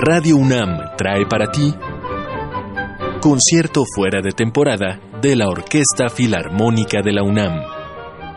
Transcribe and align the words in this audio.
Radio 0.00 0.36
UNAM 0.36 0.94
trae 0.96 1.26
para 1.26 1.50
ti 1.50 1.74
concierto 3.20 3.82
fuera 3.84 4.20
de 4.22 4.30
temporada 4.30 5.00
de 5.20 5.34
la 5.34 5.48
Orquesta 5.48 6.08
Filarmónica 6.08 7.02
de 7.02 7.12
la 7.12 7.24
UNAM, 7.24 7.60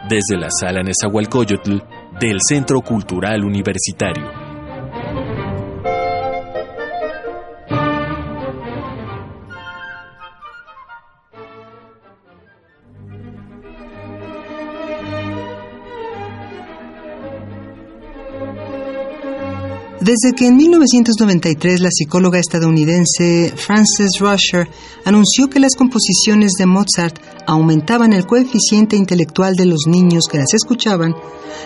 desde 0.09 0.37
la 0.37 0.49
Sala 0.49 0.81
Nezahualcóyotl 0.81 1.77
del 2.19 2.39
Centro 2.41 2.81
Cultural 2.81 3.45
Universitario. 3.45 4.40
Desde 20.01 20.33
que 20.35 20.47
en 20.47 20.57
1993 20.57 21.79
la 21.79 21.91
psicóloga 21.91 22.39
estadounidense 22.39 23.53
Frances 23.55 24.17
Rusher 24.19 24.67
anunció 25.05 25.47
que 25.47 25.59
las 25.59 25.75
composiciones 25.75 26.53
de 26.57 26.65
Mozart 26.65 27.19
aumentaban 27.45 28.11
el 28.13 28.25
coeficiente 28.25 28.95
intelectual 28.95 29.55
de 29.55 29.67
los 29.67 29.81
niños 29.85 30.23
que 30.27 30.39
las 30.39 30.55
escuchaban, 30.55 31.13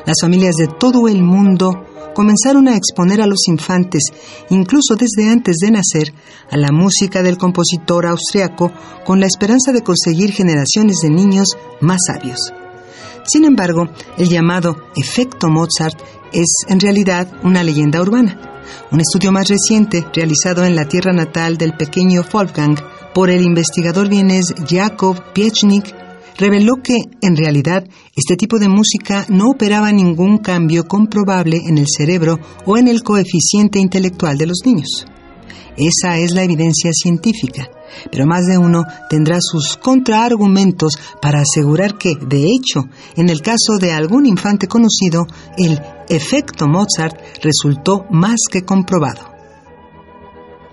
las 0.06 0.18
familias 0.20 0.56
de 0.56 0.68
todo 0.68 1.08
el 1.08 1.24
mundo 1.24 1.86
comenzaron 2.14 2.68
a 2.68 2.76
exponer 2.76 3.22
a 3.22 3.28
los 3.28 3.48
infantes, 3.48 4.04
incluso 4.50 4.98
desde 4.98 5.30
antes 5.30 5.56
de 5.62 5.72
nacer, 5.72 6.14
a 6.52 6.58
la 6.58 6.74
música 6.74 7.24
del 7.24 7.38
compositor 7.38 8.06
austriaco 8.06 8.70
con 9.06 9.22
la 9.22 9.28
esperanza 9.28 9.72
de 9.72 9.82
conseguir 9.82 10.34
generaciones 10.34 10.98
de 11.02 11.10
niños 11.10 11.56
más 11.80 12.02
sabios. 12.06 12.52
Sin 13.28 13.44
embargo, 13.44 13.88
el 14.18 14.30
llamado 14.30 14.76
efecto 14.96 15.48
Mozart 15.50 16.00
es 16.36 16.66
en 16.68 16.80
realidad 16.80 17.32
una 17.44 17.64
leyenda 17.64 18.02
urbana. 18.02 18.40
Un 18.92 19.00
estudio 19.00 19.32
más 19.32 19.48
reciente, 19.48 20.06
realizado 20.14 20.66
en 20.66 20.76
la 20.76 20.86
tierra 20.86 21.14
natal 21.14 21.58
del 21.58 21.78
pequeño 21.78 22.24
Wolfgang 22.32 22.78
por 23.14 23.30
el 23.30 23.44
investigador 23.44 24.10
vienés 24.10 24.54
Jakob 24.68 25.34
Piechnik, 25.34 25.96
reveló 26.38 26.76
que, 26.84 26.98
en 27.22 27.38
realidad, 27.38 27.86
este 28.16 28.36
tipo 28.36 28.60
de 28.60 28.68
música 28.68 29.26
no 29.30 29.50
operaba 29.50 29.92
ningún 29.94 30.40
cambio 30.40 30.86
comprobable 30.86 31.62
en 31.66 31.78
el 31.78 31.88
cerebro 31.88 32.40
o 32.66 32.78
en 32.78 32.90
el 32.90 33.04
coeficiente 33.04 33.80
intelectual 33.80 34.38
de 34.38 34.48
los 34.48 34.60
niños. 34.66 35.06
Esa 35.78 36.18
es 36.18 36.32
la 36.32 36.44
evidencia 36.44 36.92
científica, 36.94 37.70
pero 38.12 38.26
más 38.26 38.46
de 38.46 38.58
uno 38.58 38.84
tendrá 39.10 39.38
sus 39.42 39.78
contraargumentos 39.78 40.98
para 41.22 41.42
asegurar 41.42 41.98
que, 41.98 42.16
de 42.16 42.46
hecho, 42.46 42.90
en 43.16 43.30
el 43.30 43.42
caso 43.42 43.78
de 43.80 43.92
algún 43.92 44.26
infante 44.26 44.68
conocido, 44.68 45.26
el 45.58 45.80
efecto 46.10 46.68
Mozart 46.68 47.18
resultó 47.42 48.06
más 48.10 48.38
que 48.52 48.64
comprobado. 48.64 49.36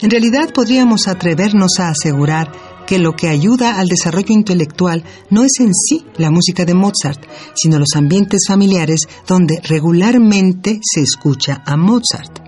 En 0.00 0.10
realidad 0.10 0.52
podríamos 0.52 1.06
atrevernos 1.06 1.78
a 1.78 1.90
asegurar 1.90 2.50
que 2.86 2.98
lo 2.98 3.12
que 3.12 3.28
ayuda 3.28 3.78
al 3.78 3.86
desarrollo 3.86 4.34
intelectual 4.34 5.04
no 5.30 5.44
es 5.44 5.52
en 5.60 5.72
sí 5.72 6.04
la 6.16 6.30
música 6.30 6.64
de 6.64 6.74
Mozart, 6.74 7.24
sino 7.54 7.78
los 7.78 7.94
ambientes 7.94 8.42
familiares 8.48 9.02
donde 9.26 9.60
regularmente 9.62 10.80
se 10.82 11.02
escucha 11.02 11.62
a 11.64 11.76
Mozart. 11.76 12.40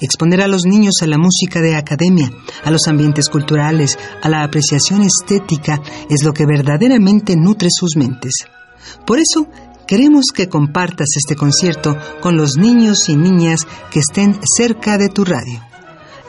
Exponer 0.00 0.40
a 0.42 0.48
los 0.48 0.64
niños 0.64 0.94
a 1.02 1.06
la 1.06 1.18
música 1.18 1.60
de 1.60 1.76
academia, 1.76 2.30
a 2.64 2.70
los 2.70 2.86
ambientes 2.86 3.28
culturales, 3.28 3.98
a 4.22 4.28
la 4.28 4.44
apreciación 4.44 5.02
estética, 5.02 5.80
es 6.08 6.24
lo 6.24 6.32
que 6.32 6.46
verdaderamente 6.46 7.36
nutre 7.36 7.68
sus 7.70 7.96
mentes. 7.96 8.32
Por 9.06 9.18
eso, 9.18 9.48
queremos 9.86 10.26
que 10.34 10.48
compartas 10.48 11.08
este 11.16 11.36
concierto 11.36 11.96
con 12.20 12.36
los 12.36 12.56
niños 12.56 13.08
y 13.08 13.16
niñas 13.16 13.66
que 13.90 14.00
estén 14.00 14.38
cerca 14.56 14.98
de 14.98 15.08
tu 15.08 15.24
radio. 15.24 15.60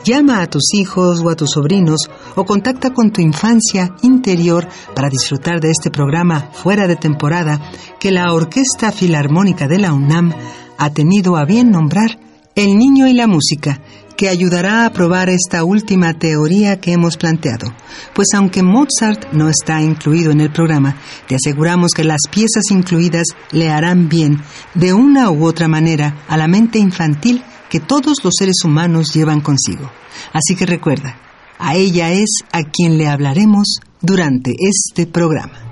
Llama 0.04 0.40
a 0.40 0.46
tus 0.46 0.72
hijos 0.74 1.20
o 1.24 1.30
a 1.30 1.34
tus 1.34 1.50
sobrinos 1.50 2.08
o 2.36 2.44
contacta 2.44 2.90
con 2.90 3.10
tu 3.10 3.20
infancia 3.20 3.92
interior 4.02 4.68
para 4.94 5.08
disfrutar 5.08 5.60
de 5.60 5.70
este 5.70 5.90
programa 5.90 6.50
fuera 6.52 6.86
de 6.86 6.94
temporada 6.94 7.60
que 7.98 8.12
la 8.12 8.32
Orquesta 8.32 8.92
Filarmónica 8.92 9.66
de 9.66 9.78
la 9.78 9.92
UNAM 9.92 10.32
ha 10.78 10.90
tenido 10.90 11.36
a 11.36 11.44
bien 11.44 11.70
nombrar 11.72 12.20
el 12.54 12.78
niño 12.78 13.08
y 13.08 13.14
la 13.14 13.26
música, 13.26 13.80
que 14.16 14.28
ayudará 14.28 14.86
a 14.86 14.92
probar 14.92 15.28
esta 15.28 15.64
última 15.64 16.14
teoría 16.14 16.80
que 16.80 16.92
hemos 16.92 17.16
planteado. 17.16 17.72
Pues 18.14 18.28
aunque 18.34 18.62
Mozart 18.62 19.32
no 19.32 19.48
está 19.48 19.82
incluido 19.82 20.32
en 20.32 20.40
el 20.40 20.50
programa, 20.50 20.96
te 21.28 21.36
aseguramos 21.36 21.92
que 21.92 22.04
las 22.04 22.22
piezas 22.30 22.64
incluidas 22.70 23.26
le 23.52 23.70
harán 23.70 24.08
bien, 24.08 24.42
de 24.74 24.92
una 24.92 25.30
u 25.30 25.44
otra 25.44 25.68
manera, 25.68 26.24
a 26.28 26.36
la 26.36 26.48
mente 26.48 26.78
infantil 26.78 27.42
que 27.68 27.80
todos 27.80 28.24
los 28.24 28.34
seres 28.38 28.64
humanos 28.64 29.12
llevan 29.12 29.40
consigo. 29.40 29.90
Así 30.32 30.56
que 30.56 30.66
recuerda, 30.66 31.16
a 31.58 31.74
ella 31.76 32.12
es 32.12 32.30
a 32.52 32.62
quien 32.64 32.98
le 32.98 33.08
hablaremos 33.08 33.80
durante 34.00 34.54
este 34.58 35.06
programa. 35.06 35.66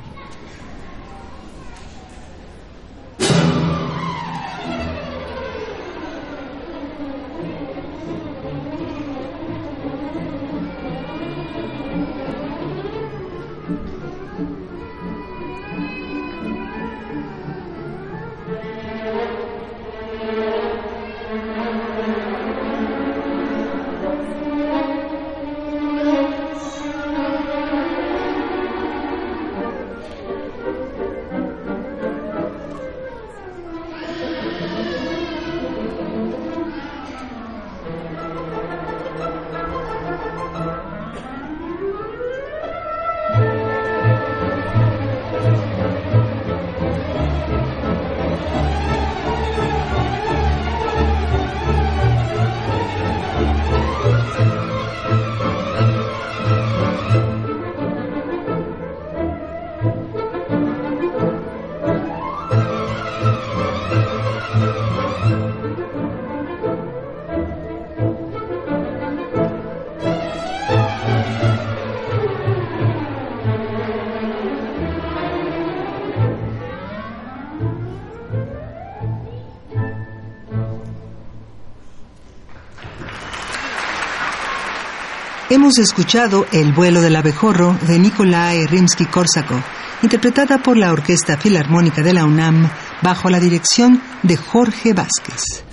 Hemos 85.54 85.78
escuchado 85.78 86.46
El 86.52 86.72
vuelo 86.72 87.00
del 87.00 87.14
abejorro 87.14 87.76
de 87.86 87.96
Nikolai 87.96 88.66
Rimsky-Korsakov, 88.66 89.62
interpretada 90.02 90.58
por 90.58 90.76
la 90.76 90.90
Orquesta 90.90 91.36
Filarmónica 91.36 92.02
de 92.02 92.12
la 92.12 92.24
UNAM 92.24 92.68
bajo 93.00 93.30
la 93.30 93.38
dirección 93.38 94.02
de 94.24 94.36
Jorge 94.36 94.92
Vázquez. 94.94 95.64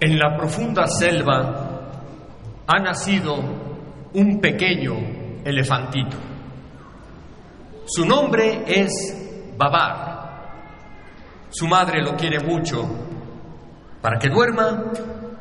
En 0.00 0.18
la 0.18 0.36
profunda 0.36 0.88
selva 0.88 1.92
ha 2.66 2.78
nacido 2.80 3.36
un 4.12 4.40
pequeño 4.40 4.94
elefantito. 5.44 6.16
Su 7.86 8.04
nombre 8.04 8.64
es 8.66 8.90
Babar. 9.56 10.22
Su 11.48 11.68
madre 11.68 12.02
lo 12.02 12.16
quiere 12.16 12.40
mucho 12.40 12.82
Para 14.00 14.18
que 14.18 14.28
duerma, 14.28 14.82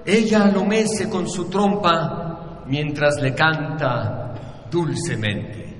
ella 0.05 0.51
lo 0.51 0.65
mece 0.65 1.09
con 1.09 1.27
su 1.29 1.47
trompa 1.49 2.63
mientras 2.67 3.21
le 3.21 3.33
canta 3.33 4.33
dulcemente. 4.69 5.70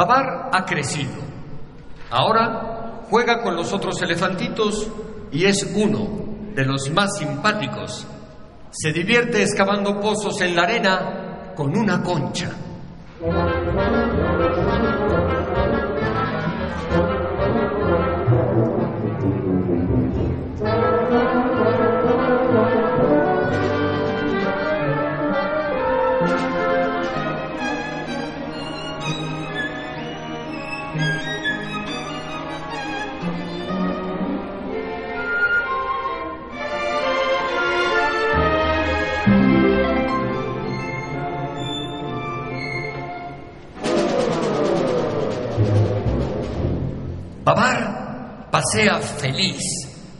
Babar 0.00 0.48
ha 0.50 0.64
crecido. 0.64 1.12
Ahora 2.10 3.02
juega 3.10 3.42
con 3.42 3.54
los 3.54 3.70
otros 3.74 4.00
elefantitos 4.00 4.88
y 5.30 5.44
es 5.44 5.74
uno 5.74 6.08
de 6.54 6.64
los 6.64 6.88
más 6.90 7.18
simpáticos. 7.18 8.06
Se 8.70 8.94
divierte 8.94 9.42
excavando 9.42 10.00
pozos 10.00 10.40
en 10.40 10.56
la 10.56 10.62
arena 10.62 11.52
con 11.54 11.76
una 11.76 12.02
concha. 12.02 12.50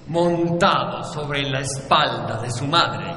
Montado 0.09 1.05
sobre 1.05 1.49
la 1.49 1.61
espalda 1.61 2.41
de 2.43 2.51
su 2.51 2.67
madre. 2.67 3.10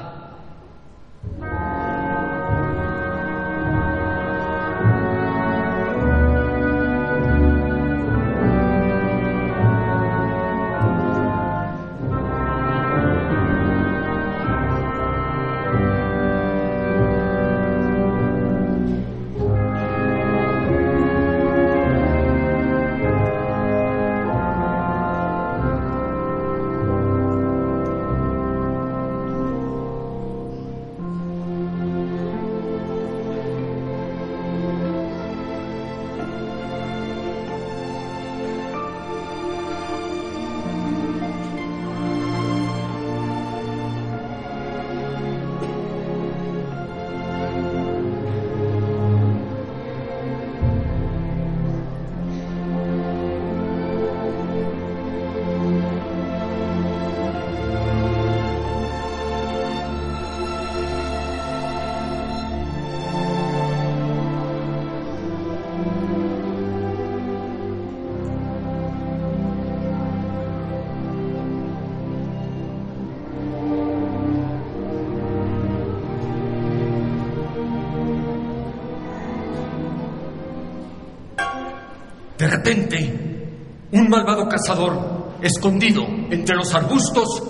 Repente, 82.64 83.88
un 83.92 84.10
malvado 84.10 84.48
cazador, 84.48 85.34
escondido 85.42 86.06
entre 86.30 86.56
los 86.56 86.74
arbustos, 86.74 87.44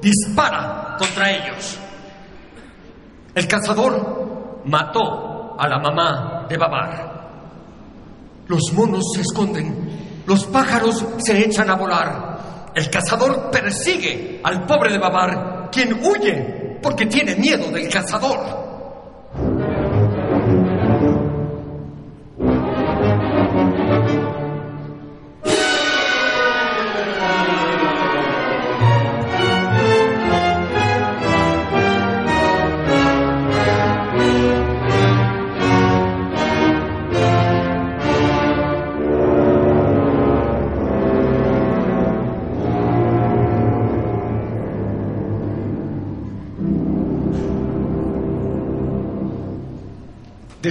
dispara 0.00 0.96
contra 0.96 1.30
ellos. 1.30 1.76
El 3.34 3.46
cazador 3.48 4.62
mató 4.64 5.56
a 5.58 5.68
la 5.68 5.78
mamá 5.78 6.46
de 6.48 6.56
Babar. 6.56 7.20
Los 8.46 8.72
monos 8.72 9.04
se 9.14 9.22
esconden, 9.22 10.22
los 10.26 10.44
pájaros 10.46 11.04
se 11.18 11.44
echan 11.44 11.68
a 11.68 11.74
volar. 11.74 12.70
El 12.74 12.88
cazador 12.88 13.50
persigue 13.50 14.40
al 14.44 14.64
pobre 14.66 14.92
de 14.92 14.98
Babar, 14.98 15.68
quien 15.72 15.94
huye 15.94 16.78
porque 16.80 17.06
tiene 17.06 17.34
miedo 17.34 17.70
del 17.70 17.88
cazador. 17.88 18.59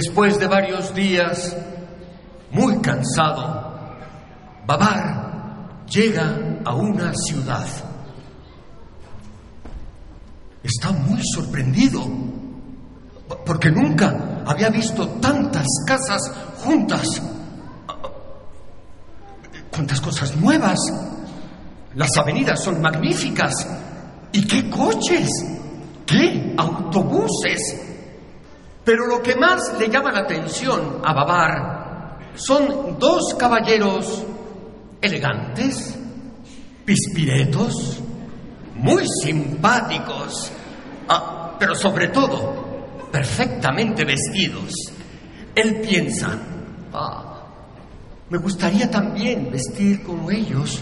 Después 0.02 0.38
de 0.38 0.46
varios 0.46 0.94
días, 0.94 1.54
muy 2.52 2.80
cansado, 2.80 3.98
Babar 4.66 5.84
llega 5.90 6.58
a 6.64 6.74
una 6.74 7.12
ciudad. 7.12 7.66
Está 10.62 10.90
muy 10.92 11.20
sorprendido 11.34 12.00
porque 13.44 13.70
nunca 13.70 14.42
había 14.46 14.70
visto 14.70 15.06
tantas 15.20 15.66
casas 15.86 16.32
juntas. 16.64 17.20
Cuántas 19.70 20.00
cosas 20.00 20.34
nuevas. 20.34 20.78
Las 21.94 22.16
avenidas 22.16 22.64
son 22.64 22.80
magníficas. 22.80 23.52
¿Y 24.32 24.46
qué 24.46 24.70
coches? 24.70 25.28
¿Qué 26.06 26.54
autobuses? 26.56 27.89
Pero 28.84 29.06
lo 29.06 29.22
que 29.22 29.36
más 29.36 29.74
le 29.78 29.88
llama 29.88 30.10
la 30.10 30.20
atención 30.20 31.00
a 31.04 31.12
Babar 31.12 32.30
son 32.34 32.98
dos 32.98 33.34
caballeros 33.34 34.24
elegantes, 35.00 35.98
pispiretos, 36.84 38.00
muy 38.76 39.04
simpáticos, 39.22 40.50
ah, 41.08 41.56
pero 41.58 41.74
sobre 41.74 42.08
todo 42.08 43.08
perfectamente 43.12 44.04
vestidos. 44.04 44.72
Él 45.54 45.80
piensa, 45.82 46.38
ah, 46.92 47.42
me 48.30 48.38
gustaría 48.38 48.90
también 48.90 49.50
vestir 49.50 50.02
como 50.02 50.30
ellos. 50.30 50.80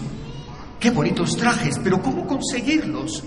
Qué 0.79 0.91
bonitos 0.91 1.35
trajes, 1.35 1.77
pero 1.83 2.01
¿cómo 2.01 2.25
conseguirlos? 2.25 3.23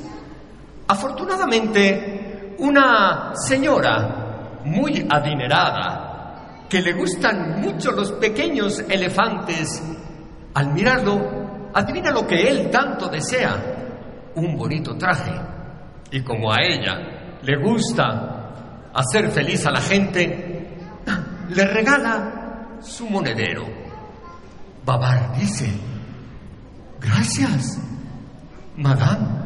Afortunadamente, 0.86 2.54
una 2.58 3.32
señora 3.34 4.21
muy 4.64 5.06
adinerada, 5.10 6.66
que 6.68 6.80
le 6.80 6.92
gustan 6.94 7.60
mucho 7.60 7.92
los 7.92 8.12
pequeños 8.12 8.80
elefantes, 8.88 9.82
al 10.54 10.72
mirarlo, 10.72 11.70
adivina 11.74 12.10
lo 12.10 12.26
que 12.26 12.48
él 12.48 12.70
tanto 12.70 13.08
desea, 13.08 14.30
un 14.34 14.56
bonito 14.56 14.96
traje. 14.96 15.32
Y 16.10 16.22
como 16.22 16.52
a 16.52 16.56
ella 16.62 17.38
le 17.42 17.56
gusta 17.58 18.90
hacer 18.94 19.30
feliz 19.30 19.66
a 19.66 19.70
la 19.70 19.80
gente, 19.80 20.78
le 21.48 21.64
regala 21.66 22.78
su 22.80 23.08
monedero. 23.08 23.64
Babar 24.84 25.34
dice, 25.36 25.70
gracias, 27.00 27.78
madame. 28.76 29.42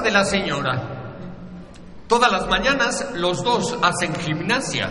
De 0.00 0.10
la 0.10 0.24
señora. 0.24 0.82
Todas 2.08 2.30
las 2.30 2.46
mañanas 2.48 3.12
los 3.14 3.42
dos 3.42 3.76
hacen 3.82 4.14
gimnasia. 4.14 4.90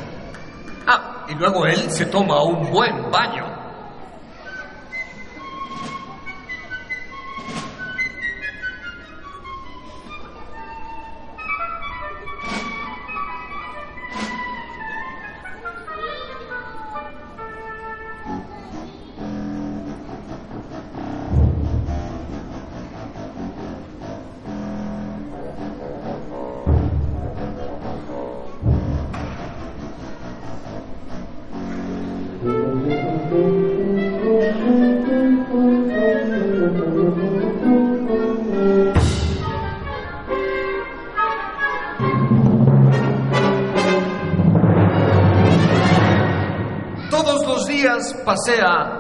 Ah, 0.88 1.26
y 1.30 1.36
luego 1.36 1.66
él 1.66 1.92
se 1.92 2.06
toma 2.08 2.44
un 2.44 2.72
buen 2.72 3.12
baño. 3.12 3.53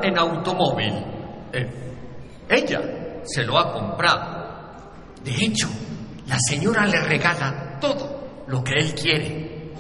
En 0.03 0.17
automóvil. 0.17 0.93
Eh, 1.53 1.69
ella 2.49 2.81
se 3.23 3.43
lo 3.43 3.57
ha 3.57 3.71
comprado. 3.71 4.43
De 5.23 5.31
hecho, 5.31 5.69
la 6.27 6.37
señora 6.39 6.85
le 6.85 7.01
regala 7.01 7.77
todo 7.79 8.43
lo 8.47 8.63
que 8.63 8.73
él 8.73 8.93
quiere. 8.93 9.73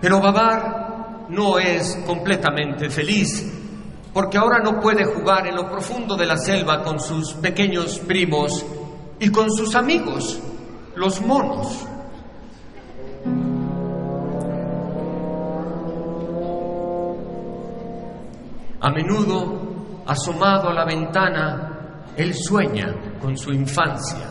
Pero 0.00 0.20
Babar 0.20 1.26
no 1.30 1.58
es 1.58 1.96
completamente 2.06 2.90
feliz 2.90 3.63
porque 4.14 4.38
ahora 4.38 4.60
no 4.60 4.78
puede 4.80 5.04
jugar 5.04 5.48
en 5.48 5.56
lo 5.56 5.68
profundo 5.68 6.16
de 6.16 6.24
la 6.24 6.36
selva 6.36 6.82
con 6.84 7.00
sus 7.00 7.34
pequeños 7.34 7.98
primos 7.98 8.64
y 9.18 9.28
con 9.28 9.50
sus 9.50 9.74
amigos, 9.74 10.40
los 10.94 11.20
monos. 11.20 11.84
A 18.80 18.90
menudo, 18.90 20.04
asomado 20.06 20.68
a 20.68 20.74
la 20.74 20.84
ventana, 20.84 22.04
él 22.16 22.34
sueña 22.34 22.94
con 23.20 23.36
su 23.36 23.52
infancia. 23.52 24.30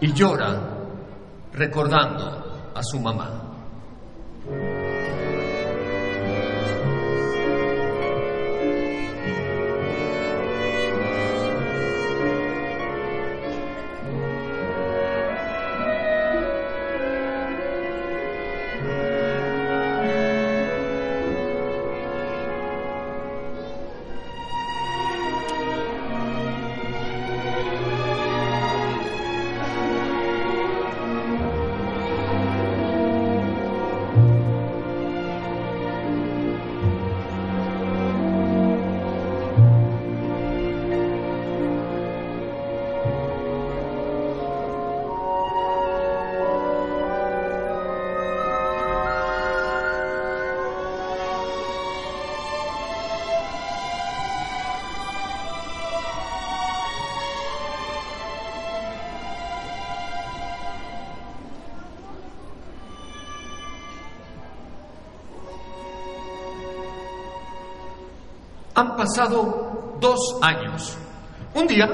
Y 0.00 0.12
llora 0.12 0.78
recordando 1.52 2.49
a 2.74 2.82
su 2.82 2.98
mamá. 3.00 3.39
Pasado 69.10 69.96
dos 70.00 70.38
años. 70.40 70.96
Un 71.54 71.66
día, 71.66 71.86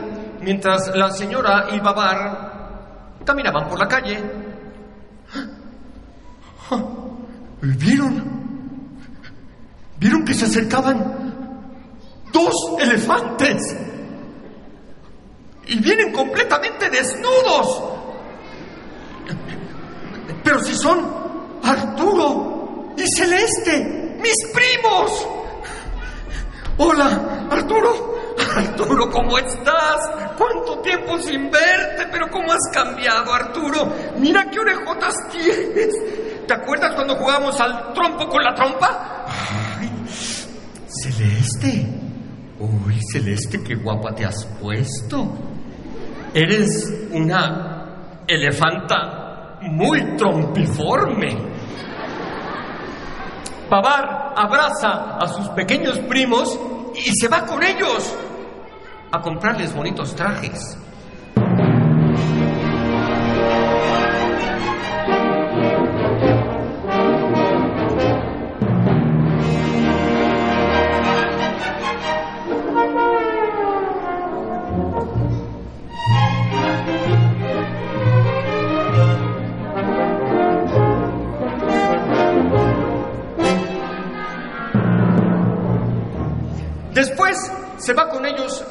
mientras 0.43 0.95
la 0.95 1.11
señora 1.11 1.69
y 1.73 1.81
Babar 1.81 3.23
caminaban 3.25 3.69
por 3.69 3.79
la 3.79 3.89
calle, 3.89 4.19
¿vieron? 7.63 8.37
¿Vieron 9.99 10.25
que 10.27 10.35
se 10.35 10.45
acercaban 10.45 11.65
dos 12.33 12.55
elefantes? 12.79 13.77
Y 15.69 15.81
vienen 15.81 16.13
completamente 16.13 16.91
desnudos. 16.91 17.83
Pero 20.45 20.63
si 20.63 20.75
son 20.75 21.01
Arturo 21.63 22.93
y 22.97 23.07
Celeste, 23.09 24.19
mis 24.21 24.53
primos. 24.53 25.36
Hola, 26.79 27.47
Arturo. 27.51 28.17
Arturo, 28.55 29.11
¿cómo 29.11 29.39
estás? 29.39 29.97
¿Cuánto 30.37 30.79
tiempo 30.83 31.19
sin 31.19 31.51
verte? 31.51 32.07
Pero 32.13 32.29
¿cómo 32.31 32.53
has 32.53 32.71
cambiado, 32.73 33.33
Arturo? 33.33 33.93
Mira 34.19 34.47
qué 34.51 34.61
orejotas 34.61 35.15
tienes. 35.31 36.47
¿Te 36.47 36.55
acuerdas 36.55 36.95
cuando 36.95 37.17
jugábamos 37.17 37.59
al 37.61 37.93
trompo 37.95 38.29
con 38.29 38.43
la 38.43 38.55
trompa? 38.55 39.25
Ay, 39.79 39.91
Celeste. 40.87 41.87
Uy, 42.59 43.01
Celeste, 43.11 43.63
qué 43.63 43.75
guapa 43.75 44.15
te 44.15 44.27
has 44.27 44.45
puesto. 44.61 45.33
Eres 46.35 46.93
una 47.13 48.23
elefanta 48.27 49.59
muy 49.63 50.17
trompiforme. 50.17 51.56
Pavar 53.69 54.35
abraza 54.37 55.19
a 55.19 55.27
sus 55.29 55.49
pequeños 55.49 55.99
primos 56.01 56.59
y 56.95 57.13
se 57.15 57.29
va 57.29 57.45
con 57.45 57.63
ellos 57.63 58.15
a 59.11 59.21
comprarles 59.21 59.75
bonitos 59.75 60.15
trajes. 60.15 60.79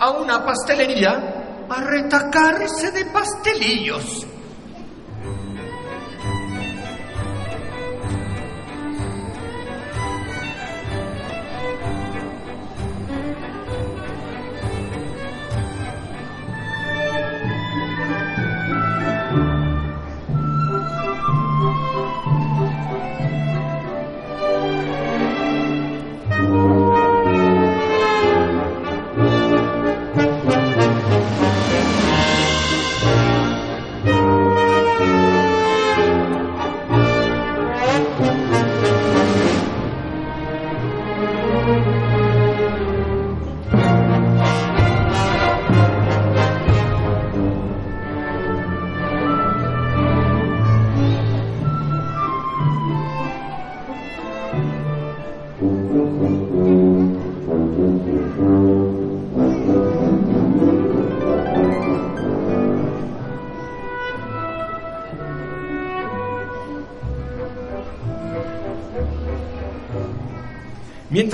A 0.06 0.12
una 0.12 0.46
pastelería 0.46 1.66
a 1.68 1.82
retacarse 1.82 2.92
de 2.92 3.06
pastelillos. 3.06 4.28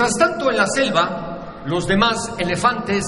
Mientras 0.02 0.18
tanto, 0.18 0.50
en 0.50 0.56
la 0.56 0.66
selva, 0.66 1.62
los 1.66 1.86
demás 1.86 2.32
elefantes 2.36 3.04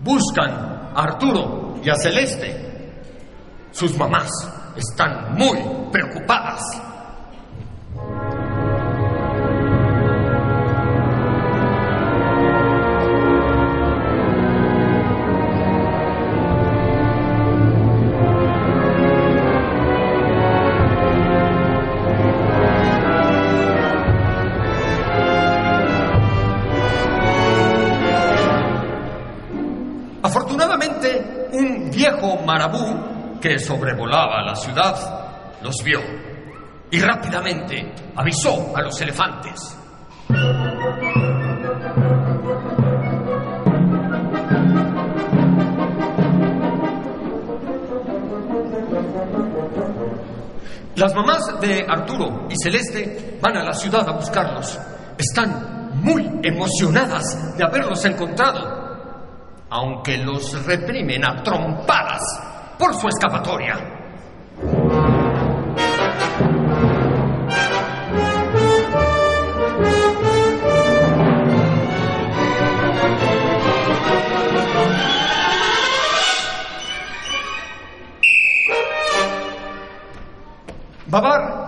buscan 0.00 0.50
a 0.94 1.02
Arturo 1.02 1.74
y 1.84 1.90
a 1.90 1.96
Celeste. 1.96 2.94
Sus 3.72 3.94
mamás 3.94 4.30
están 4.74 5.34
muy 5.34 5.58
preocupadas. 5.92 6.62
Que 33.40 33.58
sobrevolaba 33.58 34.42
la 34.42 34.54
ciudad 34.54 34.96
los 35.62 35.76
vio 35.84 36.00
y 36.90 37.00
rápidamente 37.00 37.92
avisó 38.16 38.76
a 38.76 38.82
los 38.82 39.00
elefantes. 39.00 39.76
Las 50.96 51.14
mamás 51.14 51.60
de 51.60 51.86
Arturo 51.88 52.48
y 52.50 52.54
Celeste 52.60 53.38
van 53.40 53.56
a 53.56 53.64
la 53.64 53.72
ciudad 53.72 54.08
a 54.08 54.12
buscarlos. 54.12 54.78
Están 55.16 55.90
muy 56.02 56.28
emocionadas 56.42 57.56
de 57.56 57.64
haberlos 57.64 58.04
encontrado 58.04 58.78
aunque 59.70 60.16
los 60.18 60.64
reprimen 60.64 61.24
a 61.24 61.42
trompadas 61.42 62.22
por 62.78 62.94
su 62.94 63.08
escapatoria. 63.08 63.74
Babar 81.06 81.58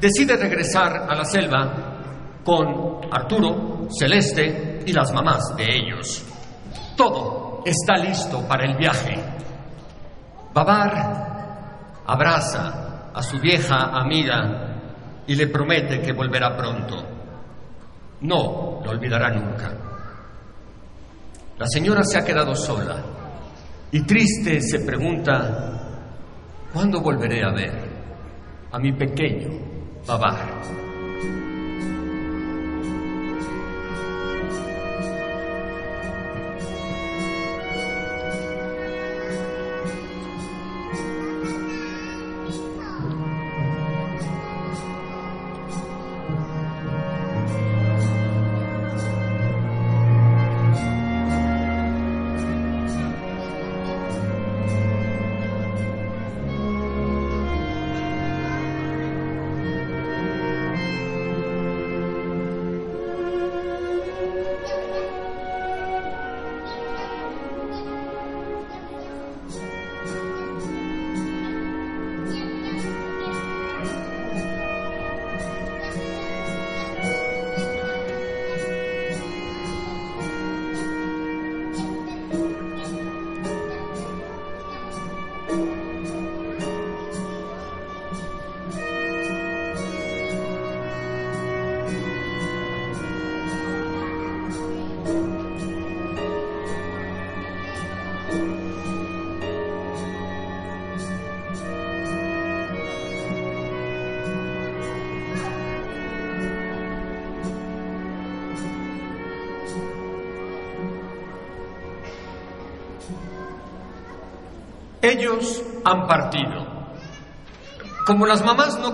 decide 0.00 0.36
regresar 0.36 1.06
a 1.08 1.14
la 1.14 1.24
selva 1.24 2.40
con 2.42 3.00
Arturo, 3.12 3.86
Celeste 3.96 4.82
y 4.86 4.92
las 4.92 5.12
mamás 5.12 5.54
de 5.56 5.64
ellos. 5.64 6.24
Todo 6.96 7.39
está 7.64 7.96
listo 7.96 8.46
para 8.46 8.64
el 8.64 8.76
viaje. 8.76 9.16
Babar 10.52 12.02
abraza 12.06 13.10
a 13.14 13.22
su 13.22 13.38
vieja 13.38 13.90
amiga 13.92 15.22
y 15.26 15.34
le 15.34 15.46
promete 15.46 16.00
que 16.00 16.12
volverá 16.12 16.56
pronto. 16.56 16.96
No 18.22 18.80
lo 18.84 18.90
olvidará 18.90 19.30
nunca. 19.30 19.72
La 21.58 21.66
señora 21.66 22.02
se 22.04 22.18
ha 22.18 22.24
quedado 22.24 22.54
sola 22.54 22.96
y 23.92 24.02
triste 24.02 24.60
se 24.60 24.80
pregunta, 24.80 25.80
¿cuándo 26.72 27.00
volveré 27.00 27.44
a 27.44 27.52
ver 27.52 27.90
a 28.72 28.78
mi 28.78 28.92
pequeño 28.92 29.50
Babar? 30.06 31.49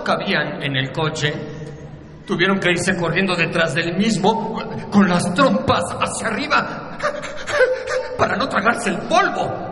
Cabían 0.07 0.63
en 0.63 0.77
el 0.77 0.93
coche, 0.93 1.33
tuvieron 2.25 2.59
que 2.61 2.71
irse 2.71 2.95
corriendo 2.95 3.35
detrás 3.35 3.75
del 3.75 3.97
mismo 3.97 4.57
con 4.89 5.09
las 5.09 5.33
trompas 5.33 5.83
hacia 5.99 6.27
arriba 6.27 6.97
para 8.17 8.37
no 8.37 8.47
tragarse 8.47 8.91
el 8.91 8.99
polvo. 8.99 9.67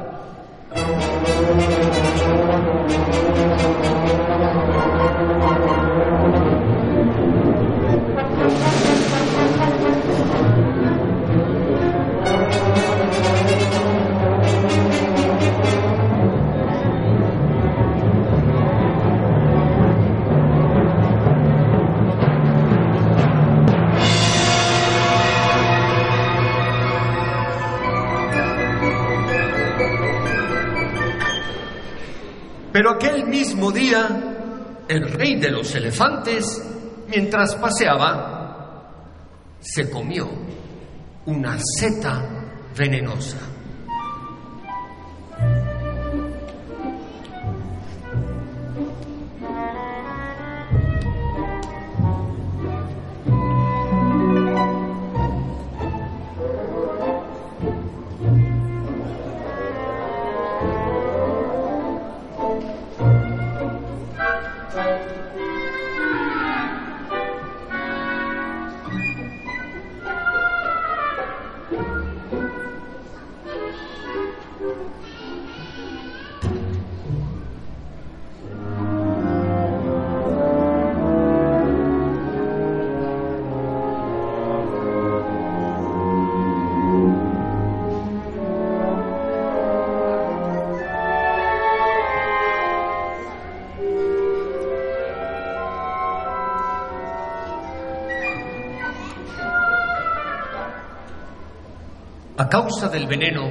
Día, 33.72 34.84
el 34.88 35.12
rey 35.12 35.40
de 35.40 35.52
los 35.52 35.74
elefantes, 35.76 36.64
mientras 37.08 37.56
paseaba, 37.56 38.86
se 39.60 39.90
comió 39.90 40.30
una 41.26 41.58
seta 41.60 42.22
venenosa. 42.78 43.38
Causa 102.56 102.88
del 102.88 103.06
veneno, 103.06 103.50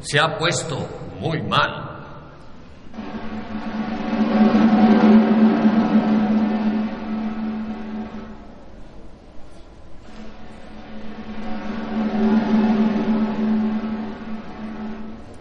se 0.00 0.18
ha 0.18 0.38
puesto 0.38 0.88
muy 1.20 1.42
mal. 1.42 1.70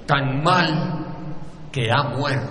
Tan 0.06 0.44
mal 0.44 1.06
que 1.72 1.90
ha 1.90 2.04
muerto. 2.04 2.51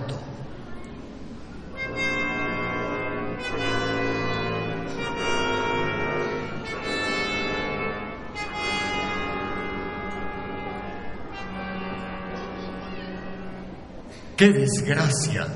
¡Qué 14.40 14.48
desgracia 14.48 15.46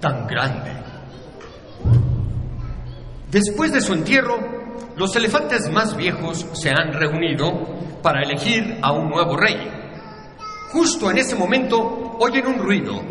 tan 0.00 0.28
grande! 0.28 0.70
Después 3.32 3.72
de 3.72 3.80
su 3.80 3.94
entierro, 3.94 4.38
los 4.94 5.16
elefantes 5.16 5.68
más 5.68 5.96
viejos 5.96 6.46
se 6.52 6.70
han 6.70 6.92
reunido 6.92 8.00
para 8.00 8.22
elegir 8.22 8.78
a 8.80 8.92
un 8.92 9.10
nuevo 9.10 9.36
rey. 9.36 9.58
Justo 10.70 11.10
en 11.10 11.18
ese 11.18 11.34
momento 11.34 12.16
oyen 12.20 12.46
un 12.46 12.58
ruido, 12.60 13.02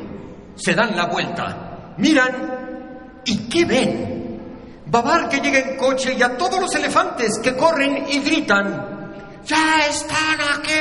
se 0.55 0.73
dan 0.73 0.95
la 0.95 1.07
vuelta, 1.07 1.93
miran 1.97 3.19
y 3.25 3.49
¿qué 3.49 3.65
ven? 3.65 4.39
Babar 4.85 5.27
que 5.27 5.41
llega 5.41 5.59
en 5.59 5.75
coche 5.77 6.15
y 6.17 6.23
a 6.23 6.37
todos 6.37 6.61
los 6.61 6.73
elefantes 6.73 7.37
que 7.43 7.53
corren 7.53 8.05
y 8.07 8.19
gritan, 8.19 9.43
¡Ya 9.45 9.87
están 9.89 10.39
aquí! 10.57 10.71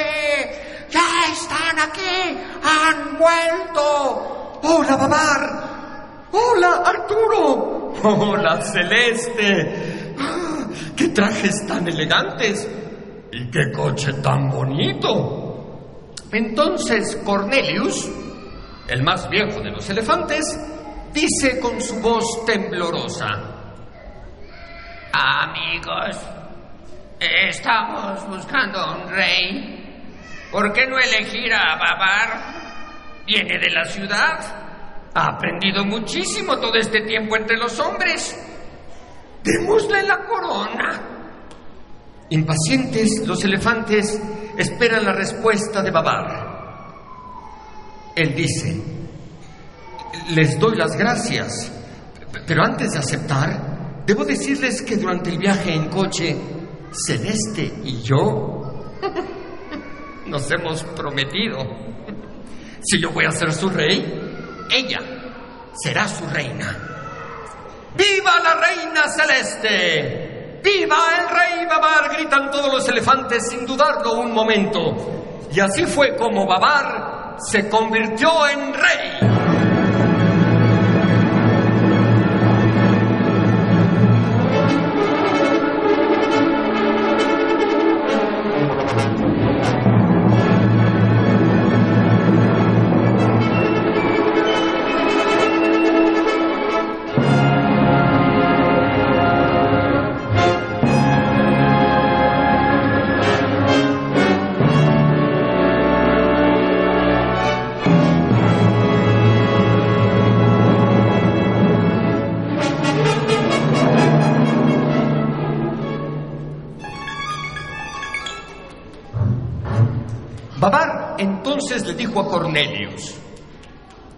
¡Ya 0.89 1.33
están 1.33 1.81
aquí! 1.81 2.39
¡Han 2.63 3.19
vuelto! 3.19 4.36
¡Hola, 4.63 4.97
Babar! 4.97 6.29
¡Hola, 6.33 6.83
Arturo! 6.85 7.95
¡Hola, 8.03 8.61
Celeste! 8.61 10.15
¡Qué 10.97 11.09
trajes 11.09 11.67
tan 11.67 11.87
elegantes! 11.89 12.69
¡Y 13.33 13.51
qué 13.51 13.71
coche 13.73 14.13
tan 14.23 14.49
bonito! 14.51 16.13
Entonces 16.33 17.17
Cornelius, 17.25 18.11
el 18.89 19.03
más 19.03 19.29
viejo 19.31 19.61
de 19.61 19.71
los 19.71 19.89
elefantes, 19.89 20.59
dice 21.13 21.61
con 21.61 21.81
su 21.81 22.01
voz 22.01 22.45
temblorosa: 22.45 23.27
Amigos, 25.13 26.17
estamos 27.21 28.27
buscando 28.29 28.79
a 28.79 28.97
un 28.97 29.09
rey. 29.09 29.83
¿Por 30.51 30.73
qué 30.73 30.87
no 30.87 30.99
elegir 30.99 31.53
a 31.53 31.77
Babar? 31.77 32.56
Viene 33.27 33.59
de 33.59 33.71
la 33.71 33.85
ciudad. 33.85 35.11
Ha 35.15 35.25
aprendido 35.35 35.85
muchísimo 35.85 36.59
todo 36.59 36.75
este 36.75 37.01
tiempo 37.01 37.37
entre 37.37 37.57
los 37.57 37.79
hombres. 37.81 38.39
Démosle 39.43 40.03
la 40.05 40.25
corona. 40.25 41.17
Impacientes, 42.31 43.27
los 43.27 43.43
elefantes 43.45 44.21
esperan 44.57 45.05
la 45.05 45.13
respuesta 45.13 45.83
de 45.83 45.91
Babar. 45.91 46.57
Él 48.15 48.35
dice, 48.35 48.83
les 50.31 50.59
doy 50.59 50.77
las 50.77 50.97
gracias, 50.97 51.73
pero 52.47 52.65
antes 52.65 52.93
de 52.93 52.99
aceptar, 52.99 54.05
debo 54.07 54.25
decirles 54.25 54.83
que 54.83 54.97
durante 54.97 55.31
el 55.31 55.39
viaje 55.39 55.73
en 55.75 55.89
coche, 55.89 56.37
Celeste 56.91 57.73
y 57.85 58.03
yo 58.03 58.93
nos 60.27 60.51
hemos 60.51 60.83
prometido 60.83 61.59
si 62.87 63.01
yo 63.01 63.11
voy 63.11 63.25
a 63.25 63.33
ser 63.33 63.53
su 63.53 63.69
rey, 63.69 64.67
ella 64.71 65.01
será 65.75 66.07
su 66.07 66.25
reina. 66.29 66.77
¡Viva 67.97 68.33
la 68.43 68.55
reina 68.55 69.09
celeste! 69.09 70.61
¡Viva 70.63 70.97
el 71.19 71.29
rey 71.29 71.67
Babar! 71.67 72.11
gritan 72.17 72.51
todos 72.51 72.73
los 72.73 72.89
elefantes 72.89 73.49
sin 73.49 73.67
dudarlo 73.67 74.15
un 74.15 74.33
momento. 74.33 75.49
Y 75.53 75.59
así 75.59 75.85
fue 75.85 76.15
como 76.17 76.47
Babar 76.47 77.37
se 77.39 77.69
convirtió 77.69 78.47
en 78.49 78.73
rey. 78.73 79.36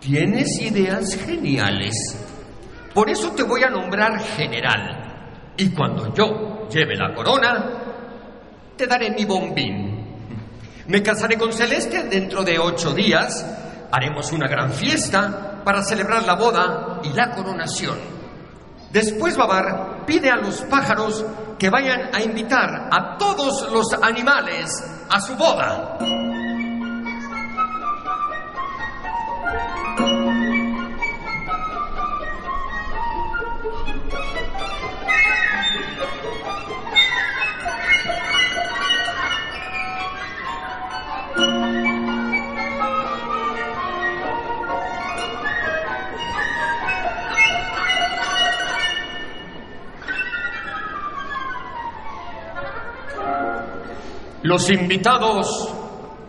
Tienes 0.09 0.59
ideas 0.63 1.15
geniales, 1.17 1.95
por 2.95 3.11
eso 3.11 3.33
te 3.33 3.43
voy 3.43 3.63
a 3.63 3.69
nombrar 3.69 4.19
general, 4.19 5.53
y 5.55 5.69
cuando 5.69 6.15
yo 6.15 6.67
lleve 6.71 6.97
la 6.97 7.13
corona, 7.15 7.71
te 8.75 8.87
daré 8.87 9.11
mi 9.11 9.27
bombín. 9.27 9.99
Me 10.87 11.03
casaré 11.03 11.37
con 11.37 11.53
Celeste 11.53 12.05
dentro 12.05 12.43
de 12.43 12.59
ocho 12.59 12.95
días, 12.95 13.45
haremos 13.93 14.33
una 14.33 14.49
gran 14.49 14.73
fiesta 14.73 15.61
para 15.63 15.83
celebrar 15.83 16.25
la 16.25 16.37
boda 16.37 17.03
y 17.05 17.13
la 17.13 17.31
coronación. 17.33 17.99
Después 18.91 19.37
Babar 19.37 20.07
pide 20.07 20.31
a 20.31 20.37
los 20.37 20.63
pájaros 20.63 21.23
que 21.59 21.69
vayan 21.69 22.09
a 22.15 22.23
invitar 22.23 22.89
a 22.91 23.19
todos 23.19 23.71
los 23.71 23.93
animales 24.03 24.71
a 25.11 25.21
su 25.21 25.37
boda. 25.37 25.99
Los 54.49 54.71
invitados 54.71 55.47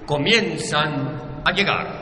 comienzan 0.06 1.42
a 1.46 1.52
llegar. 1.54 1.99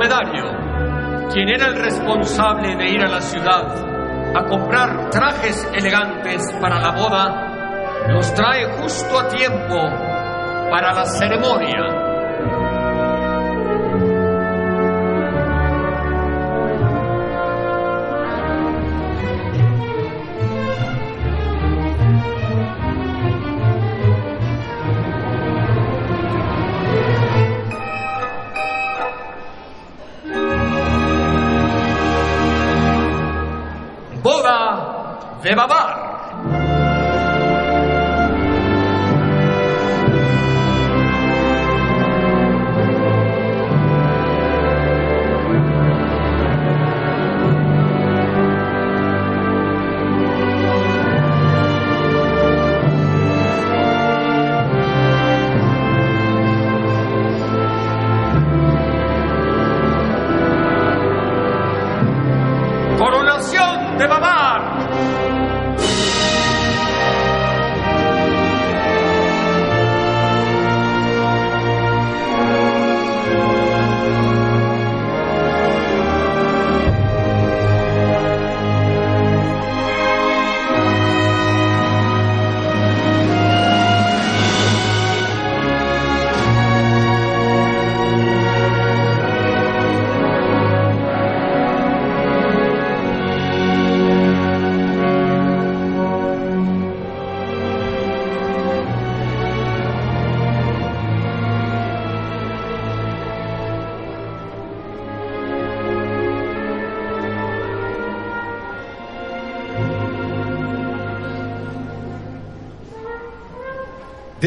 Dromedario, 0.00 1.28
quien 1.30 1.48
era 1.48 1.66
el 1.66 1.76
responsable 1.76 2.74
de 2.76 2.90
ir 2.90 3.02
a 3.02 3.08
la 3.08 3.20
ciudad 3.20 4.34
a 4.34 4.44
comprar 4.44 5.10
trajes 5.10 5.68
elegantes 5.74 6.42
para 6.60 6.80
la 6.80 6.92
boda, 6.92 8.08
los 8.08 8.32
trae 8.34 8.64
justo 8.78 9.18
a 9.18 9.28
tiempo 9.28 9.76
para 10.70 10.94
la 10.94 11.04
ceremonia. 11.04 12.09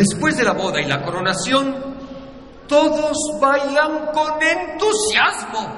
Después 0.04 0.36
de 0.36 0.44
la 0.44 0.52
boda 0.52 0.82
y 0.82 0.86
la 0.86 1.02
coronación, 1.02 1.74
todos 2.68 3.18
bailan 3.39 4.08
con 4.08 4.34
entusiasmo. 4.44 5.78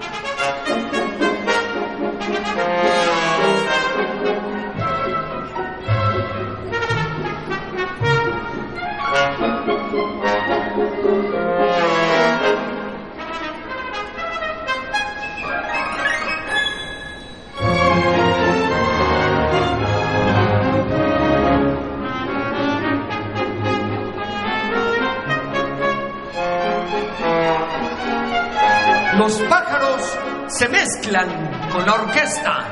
Con 31.72 31.86
la 31.86 31.94
orquesta. 31.94 32.64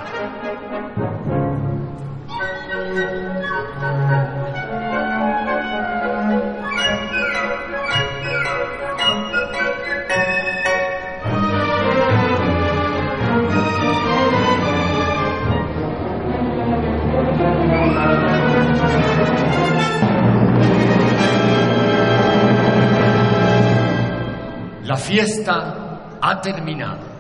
La 24.84 24.98
fiesta 24.98 26.18
ha 26.22 26.42
terminado. 26.42 27.12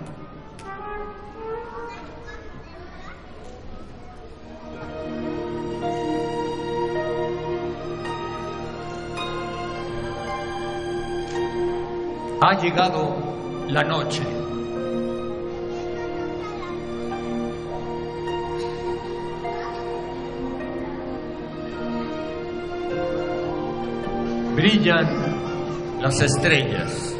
ha 12.45 12.59
llegado 12.59 13.15
la 13.69 13.83
noche. 13.83 14.21
Brillan 24.55 26.01
las 26.01 26.19
estrellas. 26.19 27.15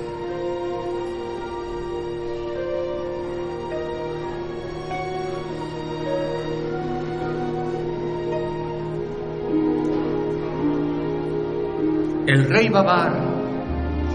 El 12.27 12.49
rey 12.49 12.67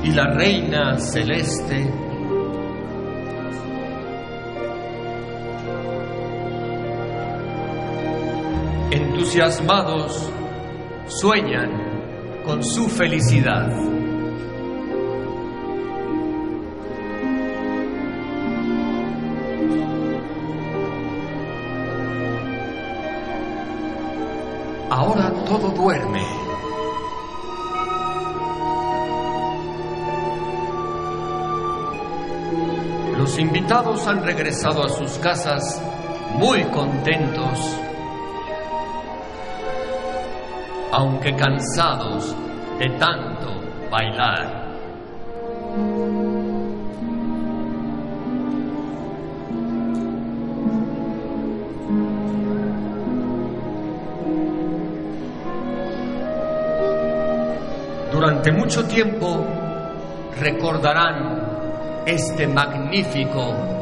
y 0.09 0.13
la 0.13 0.25
reina 0.33 0.99
celeste 0.99 1.87
entusiasmados 8.91 10.31
sueñan 11.09 12.43
con 12.47 12.65
su 12.65 12.89
felicidad. 12.89 13.71
Ahora 24.91 25.31
todo 25.45 25.69
duerme. 25.73 26.48
Invitados 33.39 34.05
han 34.09 34.25
regresado 34.25 34.85
a 34.85 34.89
sus 34.89 35.13
casas 35.19 35.81
muy 36.35 36.65
contentos, 36.65 37.57
aunque 40.91 41.37
cansados 41.37 42.35
de 42.81 42.91
tanto 42.99 43.61
bailar. 43.93 44.67
Durante 58.11 58.51
mucho 58.51 58.85
tiempo 58.89 59.47
recordarán 60.41 61.38
este 62.07 62.47
magnífico 62.47 63.78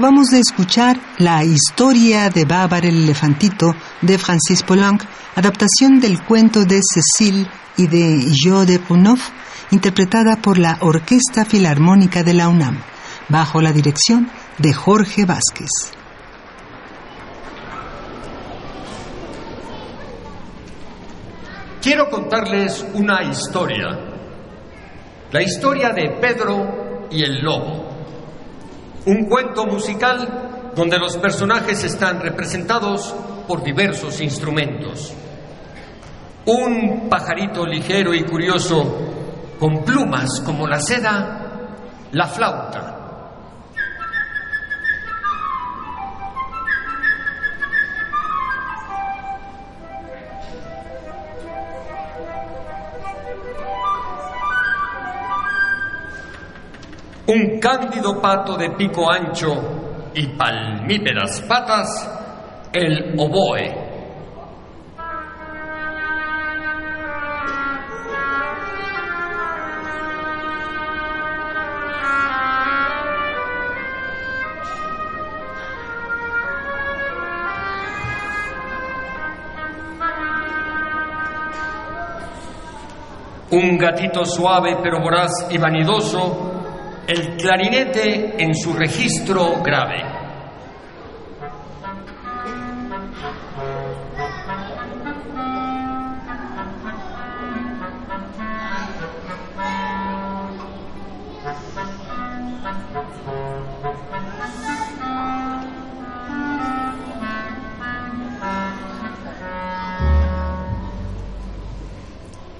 Acabamos 0.00 0.28
de 0.28 0.40
escuchar 0.40 0.98
la 1.18 1.44
historia 1.44 2.30
de 2.30 2.46
Bávar 2.46 2.86
el 2.86 3.02
Elefantito 3.02 3.74
de 4.00 4.16
Francis 4.16 4.62
Poulenc, 4.62 5.02
adaptación 5.36 6.00
del 6.00 6.24
cuento 6.24 6.64
de 6.64 6.80
Cécile 6.82 7.46
y 7.76 7.86
de 7.86 8.32
Jo 8.42 8.64
de 8.64 8.78
Prunoff, 8.78 9.28
interpretada 9.72 10.36
por 10.36 10.56
la 10.56 10.78
Orquesta 10.80 11.44
Filarmónica 11.44 12.22
de 12.22 12.32
la 12.32 12.48
UNAM, 12.48 12.80
bajo 13.28 13.60
la 13.60 13.72
dirección 13.72 14.30
de 14.56 14.72
Jorge 14.72 15.26
Vázquez. 15.26 15.68
Quiero 21.82 22.08
contarles 22.08 22.86
una 22.94 23.22
historia. 23.24 23.98
La 25.30 25.42
historia 25.42 25.90
de 25.90 26.16
Pedro 26.18 27.06
y 27.10 27.22
el 27.22 27.42
Lobo. 27.42 27.79
Un 29.06 29.26
cuento 29.26 29.66
musical 29.66 30.72
donde 30.74 30.98
los 30.98 31.16
personajes 31.16 31.82
están 31.84 32.20
representados 32.20 33.14
por 33.48 33.62
diversos 33.62 34.20
instrumentos. 34.20 35.12
Un 36.46 37.08
pajarito 37.08 37.66
ligero 37.66 38.14
y 38.14 38.24
curioso 38.24 39.10
con 39.58 39.84
plumas 39.84 40.40
como 40.40 40.66
la 40.66 40.80
seda, 40.80 42.08
la 42.12 42.26
flauta. 42.26 42.99
Un 57.32 57.60
cándido 57.60 58.20
pato 58.20 58.56
de 58.56 58.70
pico 58.70 59.08
ancho 59.08 60.10
y 60.14 60.26
palmíperas 60.36 61.40
patas, 61.42 62.68
el 62.72 63.14
oboe. 63.16 63.72
Un 83.52 83.78
gatito 83.78 84.24
suave 84.24 84.78
pero 84.82 84.98
voraz 85.00 85.46
y 85.48 85.58
vanidoso, 85.58 86.49
el 87.10 87.36
clarinete 87.36 88.36
en 88.38 88.54
su 88.54 88.72
registro 88.72 89.60
grave. 89.64 90.00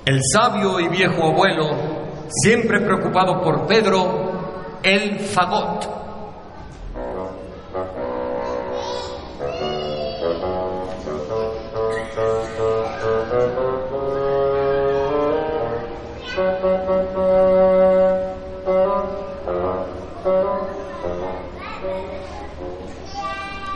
El 0.06 0.18
sabio 0.34 0.80
y 0.80 0.88
viejo 0.88 1.28
abuelo, 1.28 2.26
siempre 2.28 2.80
preocupado 2.80 3.40
por 3.42 3.64
Pedro, 3.68 4.19
el 4.82 5.18
fagot. 5.20 6.00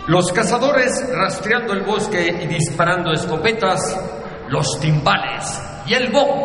Los 0.07 0.31
cazadores 0.33 0.91
rastreando 1.13 1.73
el 1.73 1.83
bosque 1.83 2.29
y 2.43 2.47
disparando 2.47 3.13
escopetas, 3.13 3.81
los 4.49 4.79
timbales 4.79 5.61
y 5.87 5.95
el 5.95 6.13
bombo. 6.13 6.44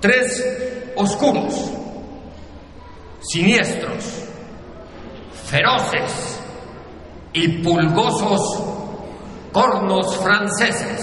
Tres 0.00 0.92
oscuros, 0.96 1.54
siniestros, 3.20 4.04
feroces 5.46 6.40
y 7.32 7.48
pulgosos 7.62 8.62
cornos 9.52 10.16
franceses. 10.16 10.97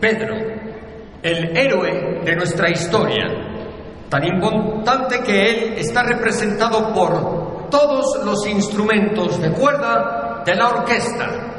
Pedro, 0.00 0.36
el 1.22 1.56
héroe 1.56 2.20
de 2.24 2.36
nuestra 2.36 2.70
historia, 2.70 3.24
tan 4.08 4.24
importante 4.24 5.20
que 5.20 5.50
él 5.50 5.74
está 5.78 6.04
representado 6.04 6.94
por 6.94 7.68
todos 7.70 8.24
los 8.24 8.46
instrumentos 8.46 9.40
de 9.40 9.50
cuerda 9.50 10.42
de 10.46 10.54
la 10.54 10.68
orquesta. 10.68 11.57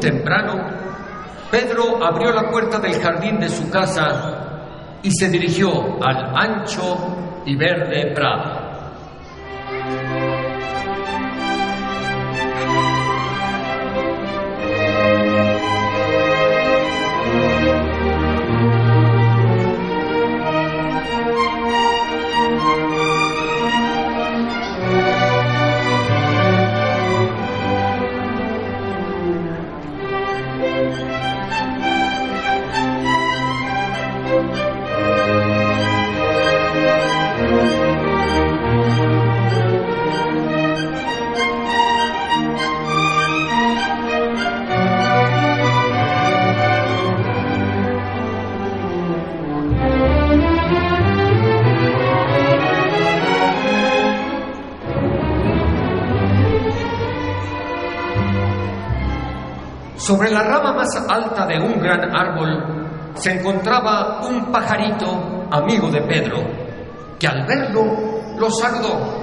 Temprano, 0.00 0.54
Pedro 1.50 2.02
abrió 2.04 2.32
la 2.32 2.50
puerta 2.50 2.78
del 2.78 3.00
jardín 3.00 3.38
de 3.38 3.48
su 3.48 3.68
casa 3.70 4.98
y 5.02 5.10
se 5.10 5.28
dirigió 5.28 6.02
al 6.02 6.34
ancho 6.34 7.42
y 7.46 7.56
verde 7.56 8.12
prado. 8.14 8.49
Se 63.20 63.32
encontraba 63.32 64.22
un 64.22 64.50
pajarito 64.50 65.46
amigo 65.50 65.90
de 65.90 66.00
Pedro, 66.02 66.38
que 67.18 67.26
al 67.26 67.46
verlo 67.46 67.84
lo 68.38 68.50
saludó. 68.50 69.19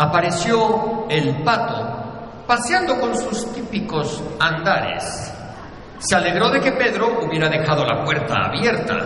Apareció 0.00 1.06
el 1.10 1.42
pato, 1.44 2.42
paseando 2.46 2.98
con 2.98 3.14
sus 3.14 3.52
típicos 3.52 4.22
andares. 4.38 5.30
Se 5.98 6.16
alegró 6.16 6.48
de 6.48 6.58
que 6.60 6.72
Pedro 6.72 7.20
hubiera 7.22 7.50
dejado 7.50 7.84
la 7.84 8.02
puerta 8.02 8.46
abierta. 8.46 8.96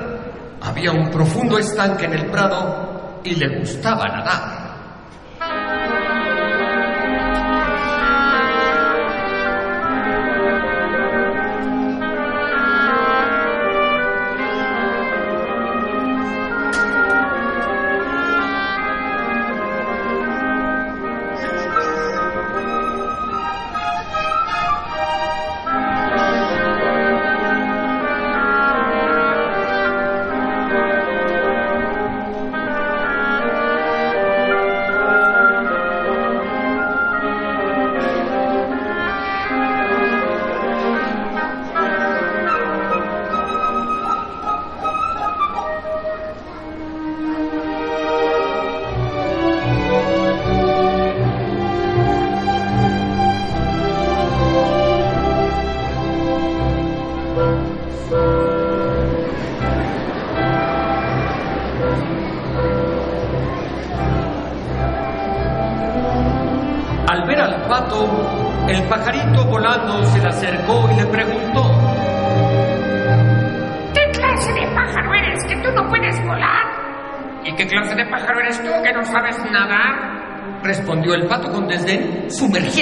Había 0.63 0.93
un 0.93 1.11
profundo 1.11 1.59
estanque 1.59 2.05
en 2.05 2.13
el 2.13 2.31
prado 2.31 3.21
y 3.25 3.35
le 3.35 3.59
gustaba 3.59 4.05
nadar. 4.05 4.44
Desdén, 82.35 82.74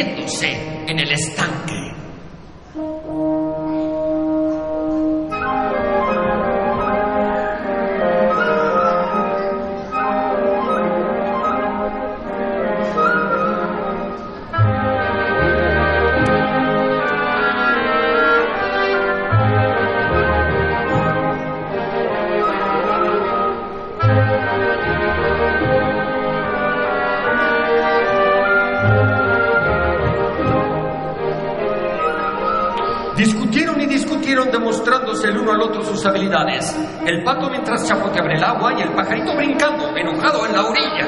sus 35.93 36.07
habilidades. 36.07 36.75
El 37.05 37.23
pato 37.23 37.51
mientras 37.51 37.87
chapoteaba 37.87 38.33
el 38.33 38.43
agua 38.43 38.73
y 38.79 38.83
el 38.83 38.95
pajarito 38.95 39.37
brincando, 39.37 39.95
enojado 39.97 40.47
en 40.47 40.53
la 40.53 40.63
orilla. 40.65 41.07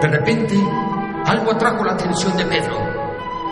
De 0.00 0.08
repente, 0.08 0.54
algo 1.26 1.52
atrajo 1.52 1.84
la 1.84 1.92
atención 1.92 2.36
de 2.36 2.44
Pedro. 2.46 2.78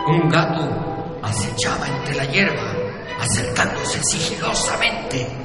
Un 0.06 0.28
gato 0.28 1.18
acechaba 1.22 1.86
entre 1.88 2.14
la 2.14 2.24
hierba, 2.24 2.72
acercándose 3.20 4.00
sigilosamente. 4.04 5.43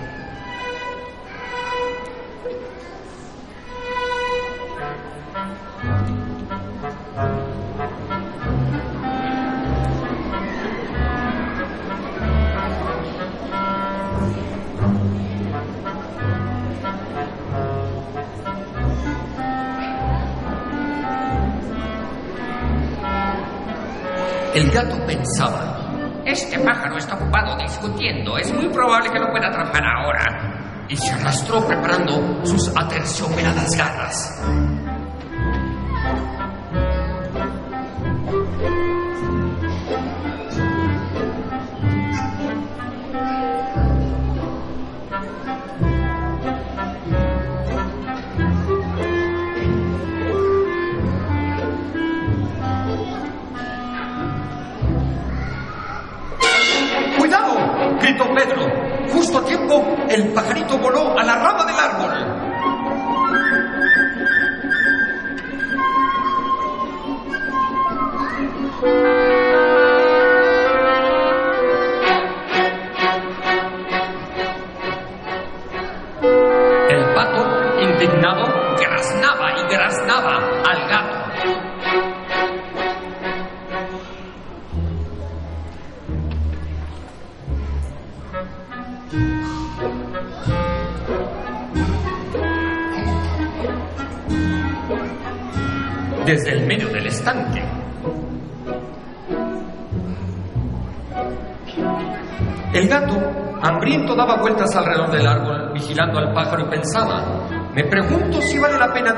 El 24.53 24.71
gato 24.71 24.97
pensaba, 25.05 26.21
Este 26.25 26.59
pájaro 26.59 26.97
está 26.97 27.15
ocupado 27.15 27.55
discutiendo. 27.57 28.37
Es 28.37 28.51
muy 28.53 28.67
probable 28.69 29.09
que 29.09 29.19
no 29.19 29.27
pueda 29.31 29.47
atrapar 29.47 29.83
ahora. 29.85 30.55
y 30.91 30.97
se 30.97 31.11
arrastró 31.13 31.63
preparando 31.67 32.43
sus 32.43 32.67
aterciopeladas 32.75 33.69
garras. 33.77 34.41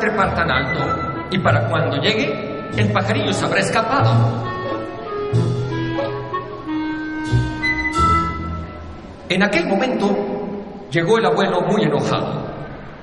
Trepar 0.02 0.36
tan 0.36 0.52
alto 0.52 1.28
y 1.32 1.40
para 1.40 1.70
cuando 1.70 1.96
llegue, 1.98 2.70
el 2.76 2.92
pajarillo 2.92 3.32
se 3.32 3.46
habrá 3.46 3.60
escapado. 3.60 4.52
En 9.30 9.44
aquel 9.44 9.66
momento 9.68 10.10
llegó 10.92 11.18
el 11.18 11.26
abuelo 11.26 11.62
muy 11.62 11.84
enojado. 11.84 12.52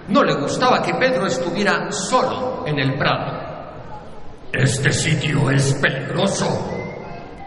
No 0.09 0.23
le 0.23 0.35
gustaba 0.35 0.83
que 0.83 0.93
Pedro 0.95 1.27
estuviera 1.27 1.91
solo 1.91 2.65
en 2.67 2.79
el 2.79 2.99
prado. 2.99 3.49
Este 4.53 4.93
sitio 4.93 5.51
es 5.51 5.75
peligroso. 5.81 6.47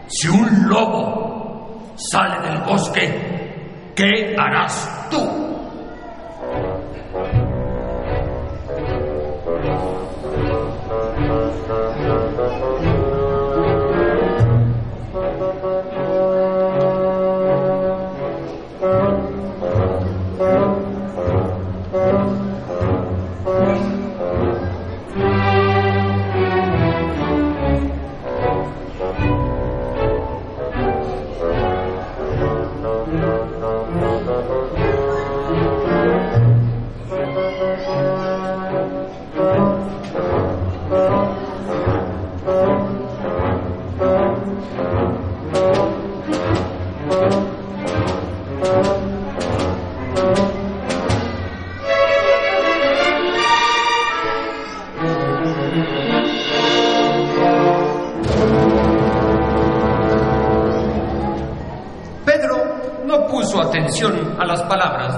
Si 0.08 0.28
un 0.28 0.68
lobo 0.68 1.92
sale 1.94 2.48
del 2.48 2.62
bosque, 2.62 3.92
¿qué 3.94 4.34
harás 4.36 5.08
tú? 5.10 5.51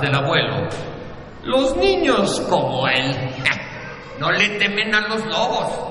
Del 0.04 0.14
abuelo. 0.14 0.68
Los 1.42 1.76
niños 1.76 2.40
como 2.48 2.86
él 2.88 3.14
no 4.20 4.30
le 4.30 4.48
temen 4.58 4.94
a 4.94 5.08
los 5.08 5.24
lobos. 5.26 5.83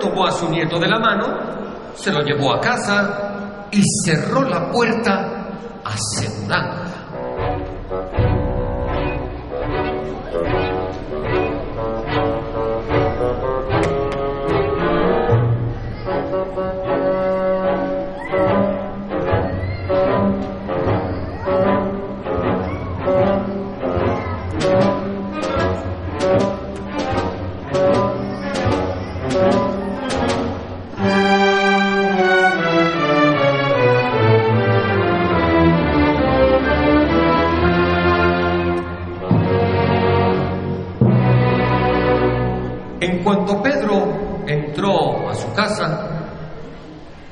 Tomó 0.00 0.26
a 0.26 0.32
su 0.32 0.48
nieto 0.48 0.78
de 0.78 0.88
la 0.88 0.98
mano, 0.98 1.38
se 1.94 2.10
lo 2.10 2.22
llevó 2.22 2.54
a 2.54 2.60
casa 2.60 3.68
y 3.70 3.82
cerró 4.04 4.42
la 4.42 4.70
puerta 4.72 5.46
asegurándola. 5.84 6.39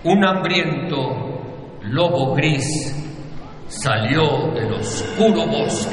Un 0.09 0.25
hambriento 0.25 0.99
lobo 1.83 2.35
gris 2.35 2.95
salió 3.69 4.51
del 4.55 4.73
oscuro 4.73 5.47
bosque. 5.47 5.88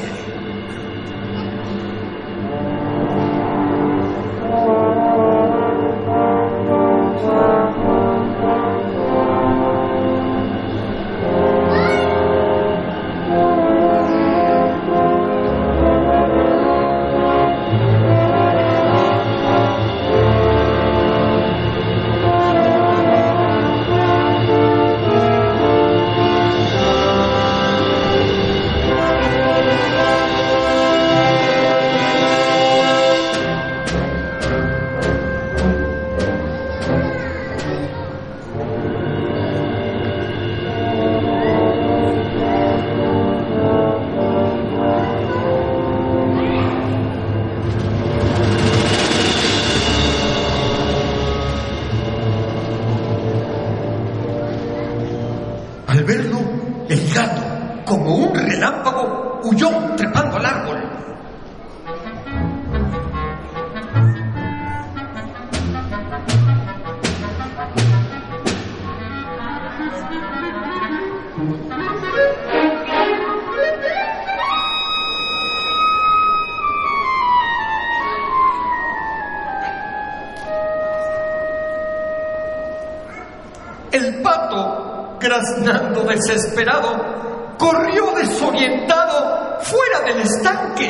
A 90.76 90.82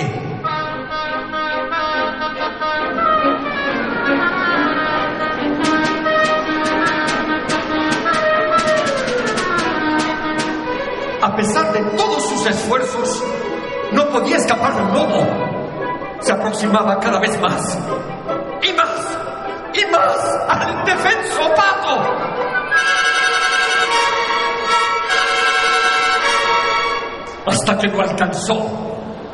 pesar 11.37 11.73
de 11.73 11.81
todos 11.97 12.29
sus 12.29 12.47
esfuerzos, 12.47 13.23
no 13.93 14.09
podía 14.09 14.39
escapar 14.39 14.75
del 14.75 14.93
lobo. 14.93 15.25
Se 16.19 16.33
aproximaba 16.33 16.99
cada 16.99 17.21
vez 17.21 17.41
más. 17.41 17.79
Y 18.63 18.73
más. 18.73 19.19
Y 19.73 19.85
más 19.93 20.17
al 20.49 20.81
indefenso 20.81 21.55
pato. 21.55 22.37
hasta 27.47 27.79
que 27.79 27.87
lo 27.89 28.01
alcanzó 28.03 28.86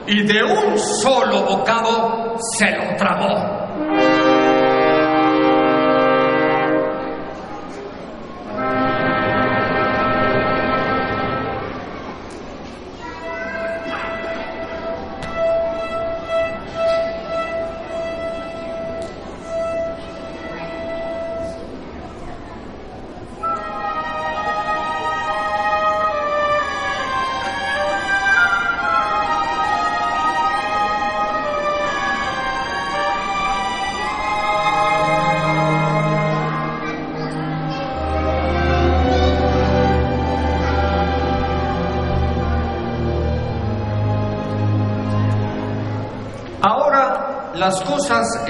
y 0.06 0.26
de 0.26 0.42
un 0.42 0.78
solo 0.78 1.42
bocado 1.42 2.36
se 2.58 2.70
lo 2.70 2.96
tragó. 2.96 3.62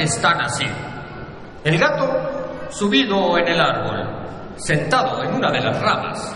Están 0.03 0.40
así. 0.40 0.66
El 1.64 1.78
gato 1.78 2.68
subido 2.70 3.38
en 3.38 3.48
el 3.48 3.61
árbol, 3.61 4.55
sentado 4.57 5.22
en 5.22 5.34
una 5.34 5.50
de 5.50 5.61
las 5.61 5.80
ramas. 5.80 6.32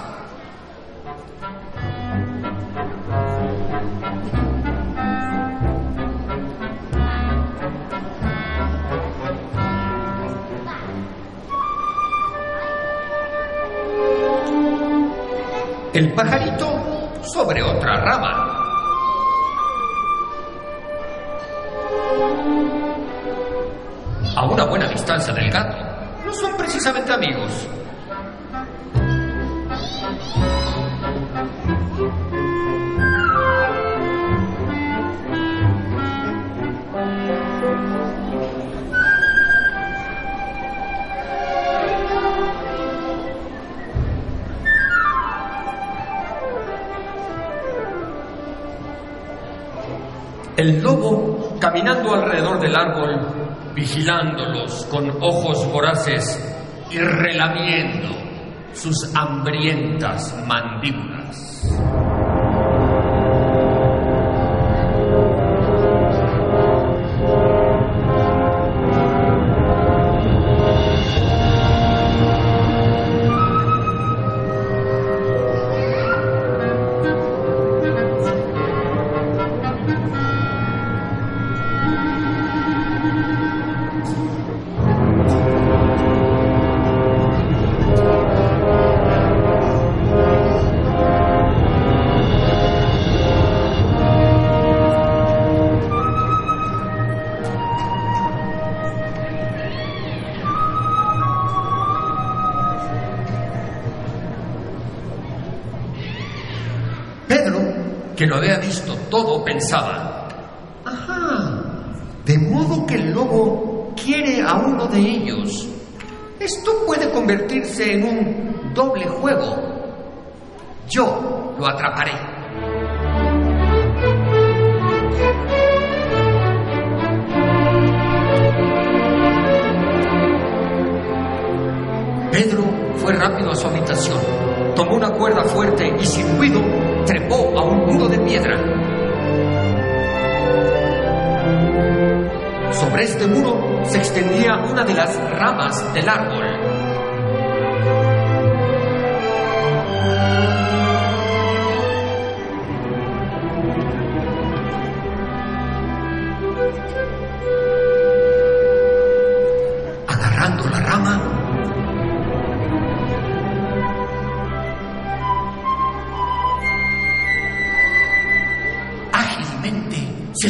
El 50.66 50.82
lobo, 50.82 51.56
caminando 51.60 52.12
alrededor 52.12 52.58
del 52.58 52.74
árbol, 52.74 53.72
vigilándolos 53.72 54.84
con 54.86 55.08
ojos 55.22 55.64
voraces 55.70 56.24
y 56.90 56.98
relamiendo 56.98 58.08
sus 58.72 59.14
hambrientas 59.14 60.36
mandíbulas. 60.44 61.15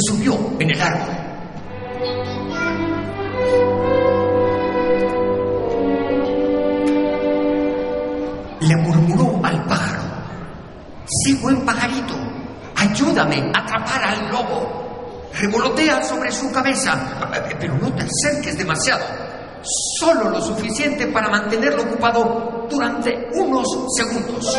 Subió 0.00 0.38
en 0.58 0.70
el 0.70 0.80
árbol. 0.80 1.14
Le 8.60 8.76
murmuró 8.76 9.44
al 9.44 9.64
pájaro, 9.66 10.02
sí 11.06 11.34
buen 11.36 11.64
pajarito, 11.64 12.14
ayúdame 12.74 13.52
a 13.54 13.60
atrapar 13.60 14.04
al 14.04 14.30
lobo. 14.30 15.30
Revolotea 15.38 16.02
sobre 16.02 16.32
su 16.32 16.50
cabeza, 16.50 16.98
pero 17.60 17.76
no 17.76 17.92
te 17.92 18.04
acerques 18.04 18.56
demasiado, 18.56 19.04
solo 19.98 20.30
lo 20.30 20.40
suficiente 20.40 21.06
para 21.08 21.28
mantenerlo 21.28 21.82
ocupado 21.82 22.66
durante 22.70 23.28
unos 23.34 23.66
segundos. 23.96 24.56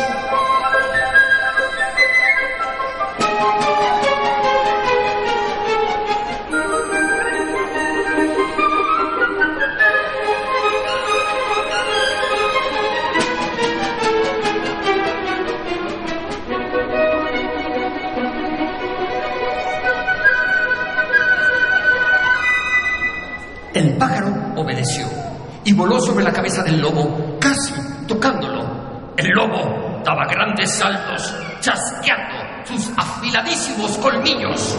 Voló 25.78 26.00
sobre 26.00 26.24
la 26.24 26.32
cabeza 26.32 26.64
del 26.64 26.80
lobo, 26.80 27.38
casi 27.38 27.72
tocándolo. 28.08 29.14
El 29.16 29.28
lobo 29.28 30.02
daba 30.04 30.26
grandes 30.26 30.72
saltos, 30.72 31.32
chasqueando 31.60 32.34
sus 32.64 32.90
afiladísimos 32.98 33.96
colmillos. 33.98 34.76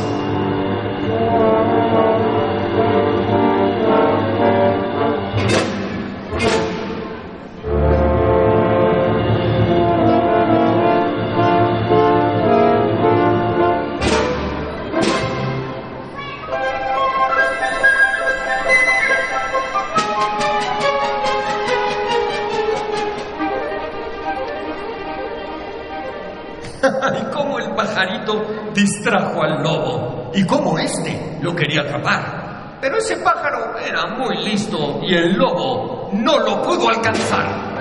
Distrajo 29.00 29.42
al 29.42 29.64
lobo 29.64 30.32
y 30.34 30.46
cómo 30.46 30.78
éste 30.78 31.38
lo 31.42 31.56
quería 31.56 31.82
atrapar. 31.82 32.78
Pero 32.82 32.98
ese 32.98 33.18
pájaro 33.18 33.78
era 33.80 34.08
muy 34.18 34.44
listo 34.44 35.00
y 35.04 35.14
el 35.14 35.34
lobo 35.36 36.10
no 36.14 36.40
lo 36.40 36.62
pudo 36.62 36.90
alcanzar. 36.90 37.80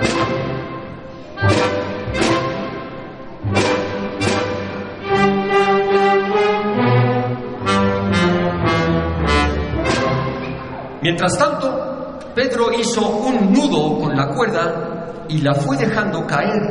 Mientras 11.01 11.37
tanto, 11.37 12.19
Pedro 12.35 12.71
hizo 12.73 13.07
un 13.07 13.51
nudo 13.51 13.99
con 13.99 14.15
la 14.15 14.27
cuerda 14.29 15.25
y 15.27 15.39
la 15.39 15.53
fue 15.53 15.77
dejando 15.77 16.25
caer 16.25 16.61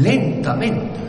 lentamente. 0.00 1.08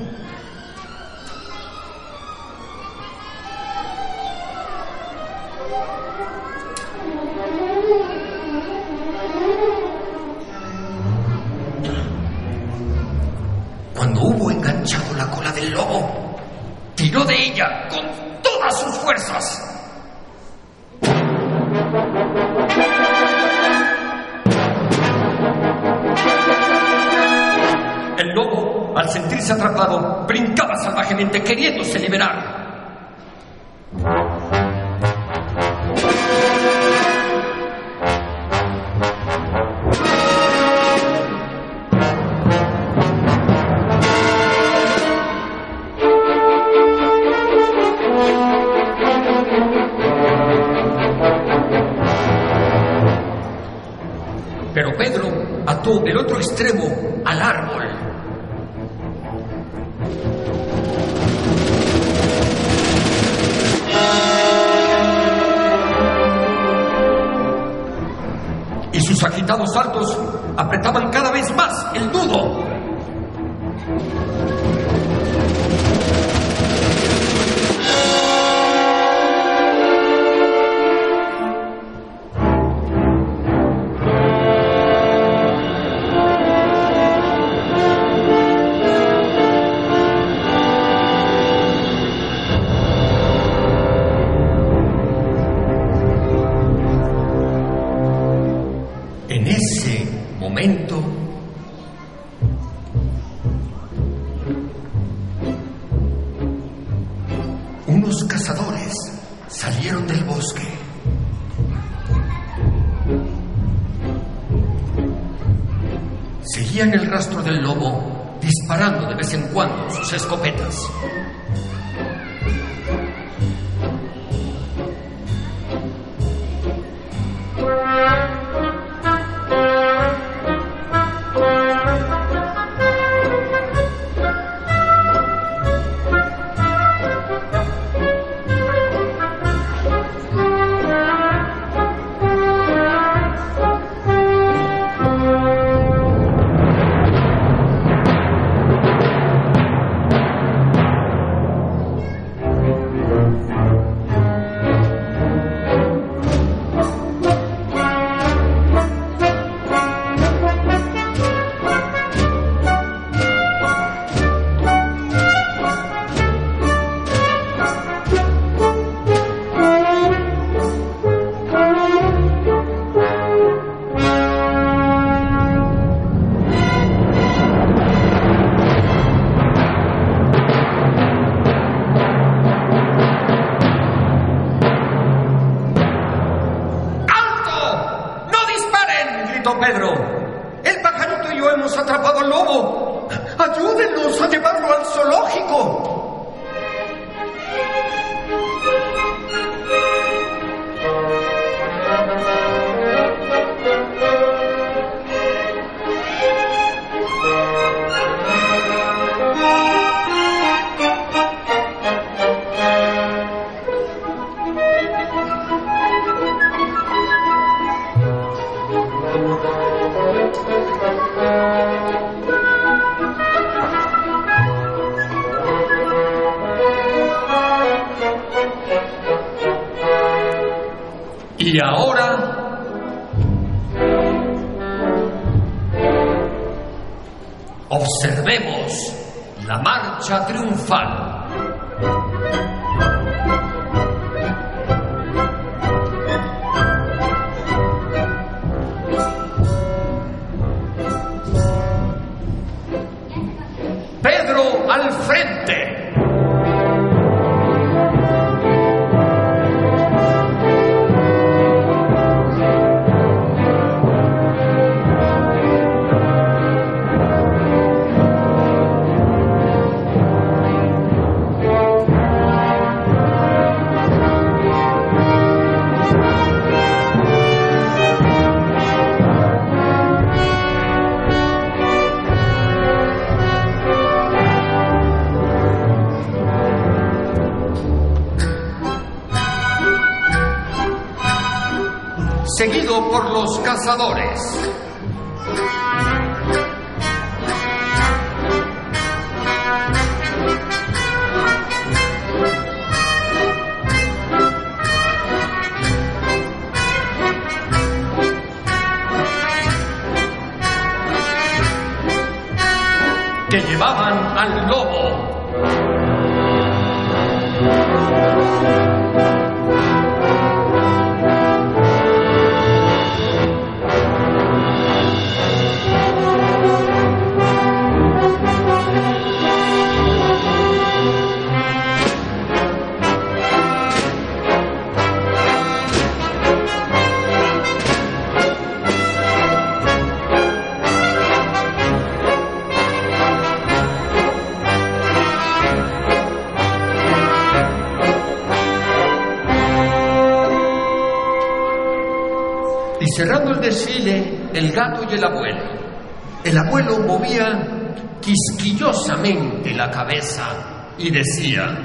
Y 360.79 360.89
decía, 360.91 361.57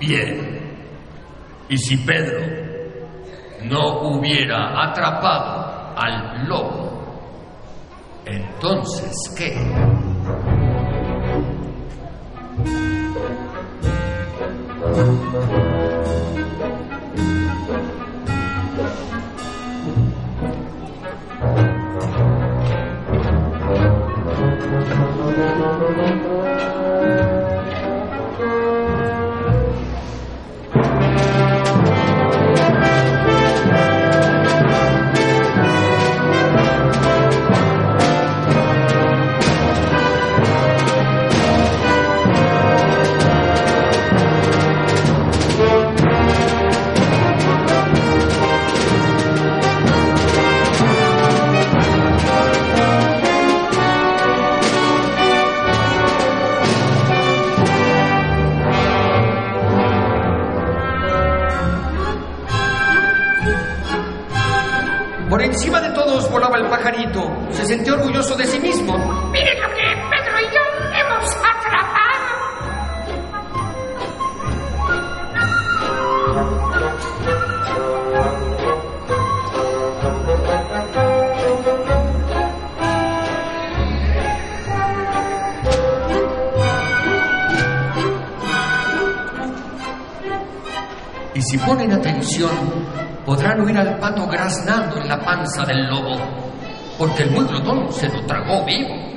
bien, 0.00 0.76
¿y 1.68 1.78
si 1.78 1.96
Pedro 1.98 2.40
no 3.64 4.00
hubiera 4.02 4.90
atrapado 4.90 5.94
al 5.96 6.46
lobo? 6.48 6.86
Entonces, 8.26 9.12
¿qué? 9.36 9.54
Sentía 67.66 67.94
orgulloso 67.94 68.36
de 68.36 68.46
sí 68.46 68.60
mismo. 68.60 68.96
Miren 69.30 69.60
lo 69.60 69.68
que 69.70 69.82
Pedro 70.10 70.40
y 70.40 70.44
yo 70.54 70.62
hemos 70.94 71.24
atrapado. 71.36 71.96
Y 91.34 91.42
si 91.42 91.58
ponen 91.58 91.92
atención, 91.92 92.50
podrán 93.26 93.60
oír 93.60 93.76
al 93.76 93.98
pato 93.98 94.26
graznando 94.28 94.98
en 94.98 95.08
la 95.08 95.18
panza 95.18 95.64
del 95.66 95.86
lobo, 95.88 96.45
porque 96.98 97.24
el 97.24 97.30
glotón 97.30 97.92
se 97.92 98.08
lo 98.08 98.20
tragó 98.22 98.64
vivo. 98.64 99.15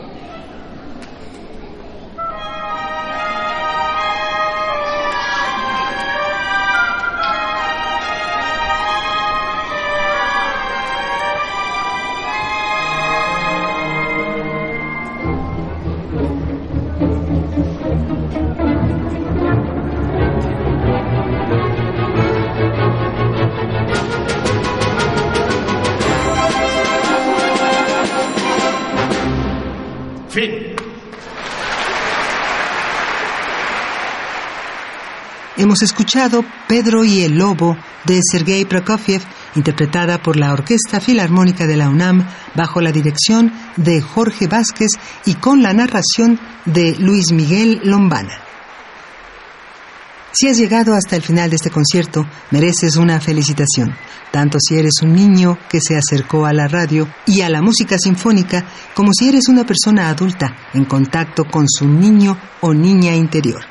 Fin. 30.29 30.75
Hemos 35.57 35.81
escuchado 35.81 36.45
Pedro 36.67 37.03
y 37.03 37.23
el 37.23 37.37
Lobo 37.37 37.75
de 38.05 38.19
Sergei 38.31 38.63
Prokofiev, 38.63 39.21
interpretada 39.55 40.21
por 40.21 40.37
la 40.37 40.53
Orquesta 40.53 41.01
Filarmónica 41.01 41.67
de 41.67 41.75
la 41.75 41.89
UNAM 41.89 42.25
bajo 42.55 42.79
la 42.79 42.91
dirección 42.91 43.51
de 43.75 44.01
Jorge 44.01 44.47
Vázquez 44.47 44.91
y 45.25 45.33
con 45.33 45.61
la 45.61 45.73
narración 45.73 46.39
de 46.65 46.95
Luis 46.97 47.31
Miguel 47.33 47.81
Lombana. 47.83 48.48
Si 50.31 50.47
has 50.47 50.57
llegado 50.57 50.93
hasta 50.93 51.15
el 51.15 51.23
final 51.23 51.49
de 51.49 51.55
este 51.55 51.71
concierto, 51.71 52.25
mereces 52.51 52.97
una 52.97 53.19
felicitación, 53.19 53.95
tanto 54.31 54.59
si 54.59 54.75
eres 54.75 55.01
un 55.01 55.13
niño 55.13 55.57
que 55.67 55.81
se 55.81 55.97
acercó 55.97 56.45
a 56.45 56.53
la 56.53 56.67
radio 56.67 57.07
y 57.25 57.41
a 57.41 57.49
la 57.49 57.63
música 57.63 57.97
sinfónica, 57.97 58.65
como 58.93 59.11
si 59.11 59.29
eres 59.29 59.49
una 59.49 59.65
persona 59.65 60.07
adulta 60.09 60.55
en 60.73 60.85
contacto 60.85 61.45
con 61.45 61.65
su 61.67 61.87
niño 61.87 62.37
o 62.61 62.73
niña 62.73 63.15
interior. 63.15 63.68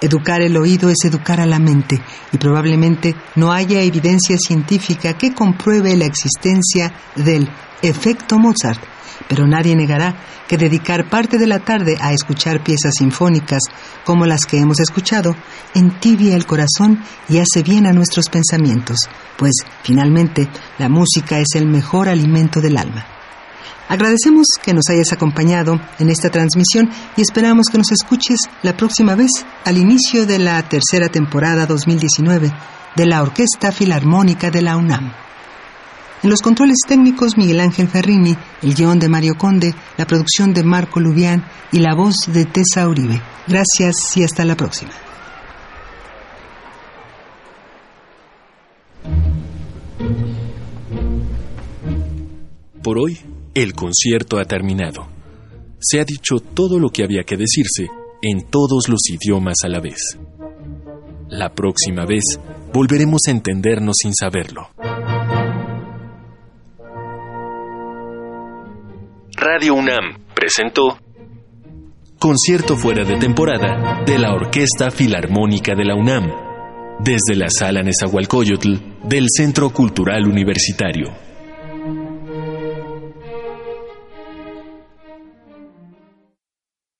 Educar 0.00 0.42
el 0.42 0.56
oído 0.58 0.90
es 0.90 0.98
educar 1.04 1.40
a 1.40 1.46
la 1.46 1.58
mente 1.58 2.02
y 2.30 2.36
probablemente 2.36 3.16
no 3.34 3.50
haya 3.50 3.80
evidencia 3.80 4.36
científica 4.36 5.14
que 5.14 5.32
compruebe 5.32 5.96
la 5.96 6.04
existencia 6.04 6.92
del 7.14 7.48
efecto 7.80 8.38
Mozart, 8.38 8.80
pero 9.26 9.46
nadie 9.46 9.74
negará 9.74 10.14
que 10.46 10.58
dedicar 10.58 11.08
parte 11.08 11.38
de 11.38 11.46
la 11.46 11.60
tarde 11.60 11.96
a 11.98 12.12
escuchar 12.12 12.62
piezas 12.62 12.96
sinfónicas 12.98 13.62
como 14.04 14.26
las 14.26 14.44
que 14.44 14.58
hemos 14.58 14.80
escuchado 14.80 15.34
entibia 15.74 16.36
el 16.36 16.44
corazón 16.44 17.02
y 17.28 17.38
hace 17.38 17.62
bien 17.62 17.86
a 17.86 17.92
nuestros 17.92 18.28
pensamientos, 18.28 18.98
pues 19.38 19.52
finalmente 19.82 20.48
la 20.78 20.90
música 20.90 21.38
es 21.38 21.54
el 21.54 21.66
mejor 21.66 22.10
alimento 22.10 22.60
del 22.60 22.76
alma. 22.76 23.15
Agradecemos 23.88 24.46
que 24.62 24.74
nos 24.74 24.88
hayas 24.90 25.12
acompañado 25.12 25.80
en 25.98 26.08
esta 26.10 26.30
transmisión 26.30 26.90
y 27.16 27.22
esperamos 27.22 27.68
que 27.68 27.78
nos 27.78 27.92
escuches 27.92 28.40
la 28.62 28.76
próxima 28.76 29.14
vez 29.14 29.30
al 29.64 29.78
inicio 29.78 30.26
de 30.26 30.38
la 30.38 30.60
tercera 30.68 31.08
temporada 31.08 31.66
2019 31.66 32.52
de 32.96 33.06
la 33.06 33.22
Orquesta 33.22 33.70
Filarmónica 33.70 34.50
de 34.50 34.62
la 34.62 34.76
UNAM. 34.76 35.12
En 36.22 36.30
los 36.30 36.42
controles 36.42 36.78
técnicos 36.88 37.36
Miguel 37.36 37.60
Ángel 37.60 37.88
Ferrini, 37.88 38.36
el 38.62 38.74
guion 38.74 38.98
de 38.98 39.08
Mario 39.08 39.34
Conde, 39.36 39.74
la 39.96 40.06
producción 40.06 40.52
de 40.52 40.64
Marco 40.64 40.98
Lubián 40.98 41.44
y 41.70 41.78
la 41.78 41.94
voz 41.94 42.16
de 42.26 42.46
Tessa 42.46 42.88
Uribe. 42.88 43.20
Gracias 43.46 44.16
y 44.16 44.24
hasta 44.24 44.44
la 44.44 44.56
próxima. 44.56 44.90
Por 52.82 52.98
hoy 52.98 53.35
el 53.56 53.72
concierto 53.72 54.38
ha 54.38 54.44
terminado. 54.44 55.08
Se 55.80 55.98
ha 55.98 56.04
dicho 56.04 56.40
todo 56.40 56.78
lo 56.78 56.90
que 56.90 57.02
había 57.02 57.22
que 57.24 57.38
decirse 57.38 57.88
en 58.20 58.50
todos 58.50 58.90
los 58.90 59.00
idiomas 59.08 59.56
a 59.64 59.68
la 59.68 59.80
vez. 59.80 60.18
La 61.30 61.54
próxima 61.54 62.04
vez 62.04 62.38
volveremos 62.74 63.22
a 63.26 63.30
entendernos 63.30 63.96
sin 64.02 64.14
saberlo. 64.14 64.68
Radio 69.36 69.74
UNAM 69.74 70.18
presentó 70.34 70.98
Concierto 72.18 72.76
fuera 72.76 73.04
de 73.04 73.16
temporada 73.16 74.02
de 74.04 74.18
la 74.18 74.34
Orquesta 74.34 74.90
Filarmónica 74.90 75.74
de 75.74 75.84
la 75.86 75.94
UNAM, 75.94 76.30
desde 77.00 77.36
la 77.36 77.48
Sala 77.48 77.82
Nezahualcóyotl 77.82 78.74
del 79.04 79.28
Centro 79.30 79.70
Cultural 79.70 80.26
Universitario. 80.26 81.25